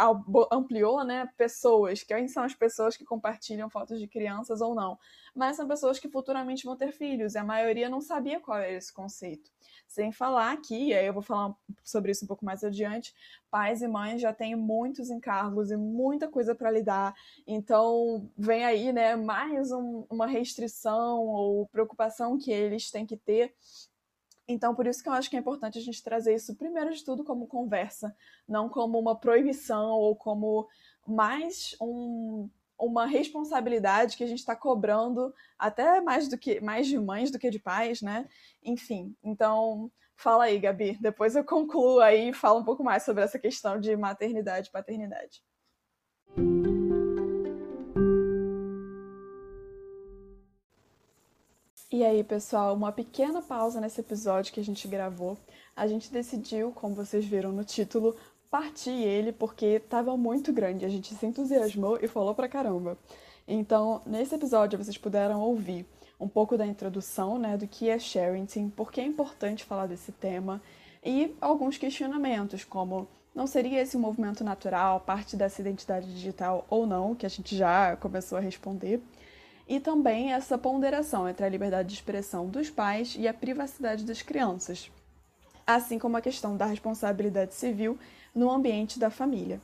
ampliou, 0.51 1.03
né, 1.03 1.29
pessoas, 1.37 2.03
quem 2.03 2.27
são 2.27 2.43
as 2.43 2.53
pessoas 2.53 2.95
que 2.95 3.03
compartilham 3.03 3.69
fotos 3.69 3.99
de 3.99 4.07
crianças 4.07 4.61
ou 4.61 4.73
não, 4.73 4.97
mas 5.33 5.57
são 5.57 5.67
pessoas 5.67 5.99
que 5.99 6.09
futuramente 6.09 6.65
vão 6.65 6.75
ter 6.75 6.91
filhos, 6.91 7.35
e 7.35 7.37
a 7.37 7.43
maioria 7.43 7.89
não 7.89 7.99
sabia 8.01 8.39
qual 8.39 8.57
era 8.57 8.71
esse 8.71 8.93
conceito. 8.93 9.51
Sem 9.87 10.11
falar 10.11 10.55
que, 10.57 10.89
e 10.89 10.93
aí 10.93 11.05
eu 11.05 11.13
vou 11.13 11.21
falar 11.21 11.53
sobre 11.83 12.11
isso 12.11 12.25
um 12.25 12.27
pouco 12.27 12.45
mais 12.45 12.63
adiante, 12.63 13.13
pais 13.51 13.81
e 13.81 13.87
mães 13.87 14.21
já 14.21 14.33
têm 14.33 14.55
muitos 14.55 15.09
encargos 15.09 15.71
e 15.71 15.77
muita 15.77 16.27
coisa 16.27 16.55
para 16.55 16.71
lidar, 16.71 17.13
então 17.45 18.29
vem 18.37 18.63
aí, 18.63 18.93
né, 18.93 19.15
mais 19.15 19.71
um, 19.71 20.05
uma 20.09 20.27
restrição 20.27 21.25
ou 21.25 21.67
preocupação 21.67 22.37
que 22.37 22.51
eles 22.51 22.89
têm 22.89 23.05
que 23.05 23.17
ter 23.17 23.53
então, 24.47 24.75
por 24.75 24.85
isso 24.85 25.01
que 25.01 25.09
eu 25.09 25.13
acho 25.13 25.29
que 25.29 25.35
é 25.35 25.39
importante 25.39 25.79
a 25.79 25.81
gente 25.81 26.03
trazer 26.03 26.35
isso, 26.35 26.55
primeiro 26.55 26.93
de 26.93 27.03
tudo, 27.03 27.23
como 27.23 27.47
conversa, 27.47 28.15
não 28.47 28.69
como 28.69 28.99
uma 28.99 29.15
proibição 29.15 29.91
ou 29.91 30.15
como 30.15 30.67
mais 31.05 31.75
um, 31.81 32.49
uma 32.77 33.05
responsabilidade 33.05 34.15
que 34.15 34.23
a 34.23 34.27
gente 34.27 34.39
está 34.39 34.55
cobrando, 34.55 35.33
até 35.57 35.99
mais 36.01 36.27
do 36.27 36.37
que 36.37 36.61
mais 36.61 36.87
de 36.87 36.99
mães 36.99 37.31
do 37.31 37.39
que 37.39 37.49
de 37.49 37.59
pais, 37.59 38.01
né? 38.01 38.27
Enfim, 38.63 39.15
então 39.23 39.91
fala 40.15 40.45
aí, 40.45 40.59
Gabi. 40.59 40.97
Depois 41.01 41.35
eu 41.35 41.43
concluo 41.43 41.99
aí 41.99 42.29
e 42.29 42.33
falo 42.33 42.59
um 42.59 42.65
pouco 42.65 42.83
mais 42.83 43.03
sobre 43.03 43.23
essa 43.23 43.39
questão 43.39 43.79
de 43.79 43.95
maternidade 43.95 44.69
e 44.69 44.71
paternidade. 44.71 45.43
E 51.95 52.03
aí, 52.03 52.25
pessoal, 52.25 52.75
uma 52.75 52.91
pequena 52.91 53.41
pausa 53.41 53.79
nesse 53.79 54.01
episódio 54.01 54.53
que 54.53 54.59
a 54.59 54.63
gente 54.63 54.85
gravou. 54.85 55.37
A 55.73 55.87
gente 55.87 56.11
decidiu, 56.11 56.73
como 56.73 56.93
vocês 56.93 57.23
viram 57.23 57.53
no 57.53 57.63
título, 57.63 58.17
partir 58.51 58.91
ele 58.91 59.31
porque 59.31 59.65
estava 59.65 60.17
muito 60.17 60.51
grande. 60.51 60.83
A 60.83 60.89
gente 60.89 61.15
se 61.15 61.25
entusiasmou 61.25 61.97
e 62.01 62.09
falou 62.09 62.35
pra 62.35 62.49
caramba. 62.49 62.97
Então, 63.47 64.01
nesse 64.05 64.35
episódio, 64.35 64.77
vocês 64.77 64.97
puderam 64.97 65.39
ouvir 65.39 65.85
um 66.19 66.27
pouco 66.27 66.57
da 66.57 66.67
introdução, 66.67 67.39
né, 67.39 67.55
do 67.55 67.65
que 67.65 67.89
é 67.89 67.97
sharing, 67.97 68.45
por 68.71 68.91
que 68.91 68.99
é 68.99 69.05
importante 69.05 69.63
falar 69.63 69.87
desse 69.87 70.11
tema 70.11 70.61
e 71.01 71.33
alguns 71.39 71.77
questionamentos, 71.77 72.65
como 72.65 73.07
não 73.33 73.47
seria 73.47 73.81
esse 73.81 73.95
um 73.95 74.01
movimento 74.01 74.43
natural, 74.43 74.99
parte 74.99 75.37
dessa 75.37 75.61
identidade 75.61 76.13
digital 76.13 76.65
ou 76.69 76.85
não, 76.85 77.15
que 77.15 77.25
a 77.25 77.29
gente 77.29 77.55
já 77.55 77.95
começou 77.95 78.37
a 78.37 78.41
responder, 78.41 79.01
e 79.67 79.79
também 79.79 80.33
essa 80.33 80.57
ponderação 80.57 81.27
entre 81.27 81.45
a 81.45 81.49
liberdade 81.49 81.89
de 81.89 81.95
expressão 81.95 82.47
dos 82.47 82.69
pais 82.69 83.15
e 83.17 83.27
a 83.27 83.33
privacidade 83.33 84.03
das 84.03 84.21
crianças, 84.21 84.91
assim 85.65 85.97
como 85.97 86.17
a 86.17 86.21
questão 86.21 86.55
da 86.55 86.65
responsabilidade 86.65 87.53
civil 87.53 87.97
no 88.33 88.51
ambiente 88.51 88.99
da 88.99 89.09
família. 89.09 89.59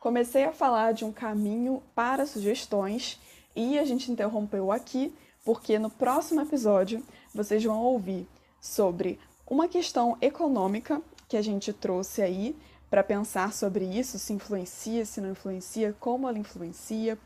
Comecei 0.00 0.44
a 0.44 0.52
falar 0.52 0.92
de 0.92 1.04
um 1.04 1.12
caminho 1.12 1.82
para 1.94 2.26
sugestões 2.26 3.20
e 3.54 3.78
a 3.78 3.84
gente 3.84 4.10
interrompeu 4.10 4.72
aqui 4.72 5.14
porque 5.44 5.78
no 5.78 5.90
próximo 5.90 6.40
episódio 6.40 7.02
vocês 7.34 7.62
vão 7.62 7.80
ouvir 7.82 8.26
sobre 8.60 9.18
uma 9.46 9.68
questão 9.68 10.16
econômica 10.20 11.02
que 11.28 11.36
a 11.36 11.42
gente 11.42 11.72
trouxe 11.72 12.22
aí 12.22 12.56
para 12.88 13.02
pensar 13.02 13.52
sobre 13.52 13.84
isso, 13.84 14.18
se 14.18 14.32
influencia, 14.32 15.04
se 15.04 15.20
não 15.20 15.30
influencia, 15.30 15.94
como 15.98 16.28
ela 16.28 16.38
influencia. 16.38 17.18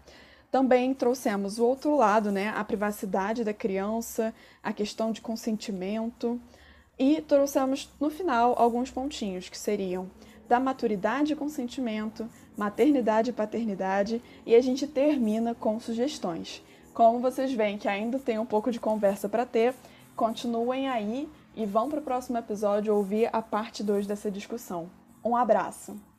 Também 0.50 0.94
trouxemos 0.94 1.58
o 1.58 1.64
outro 1.64 1.96
lado, 1.96 2.30
né, 2.30 2.52
a 2.56 2.64
privacidade 2.64 3.44
da 3.44 3.52
criança, 3.52 4.34
a 4.62 4.72
questão 4.72 5.12
de 5.12 5.20
consentimento 5.20 6.40
e 6.98 7.20
trouxemos 7.20 7.90
no 8.00 8.08
final 8.10 8.54
alguns 8.56 8.90
pontinhos 8.90 9.48
que 9.48 9.58
seriam 9.58 10.08
da 10.48 10.60
maturidade 10.60 11.32
e 11.32 11.36
consentimento, 11.36 12.28
maternidade 12.56 13.30
e 13.30 13.32
paternidade 13.32 14.22
e 14.46 14.54
a 14.54 14.60
gente 14.60 14.86
termina 14.86 15.54
com 15.54 15.78
sugestões. 15.80 16.62
Como 16.94 17.20
vocês 17.20 17.52
veem 17.52 17.76
que 17.76 17.88
ainda 17.88 18.18
tem 18.18 18.38
um 18.38 18.46
pouco 18.46 18.70
de 18.70 18.80
conversa 18.80 19.28
para 19.28 19.44
ter, 19.44 19.74
continuem 20.14 20.88
aí 20.88 21.28
e 21.54 21.66
vão 21.66 21.90
para 21.90 22.00
o 22.00 22.02
próximo 22.02 22.38
episódio 22.38 22.94
ouvir 22.94 23.28
a 23.32 23.42
parte 23.42 23.82
2 23.82 24.06
dessa 24.06 24.30
discussão. 24.30 24.88
Um 25.22 25.36
abraço! 25.36 26.15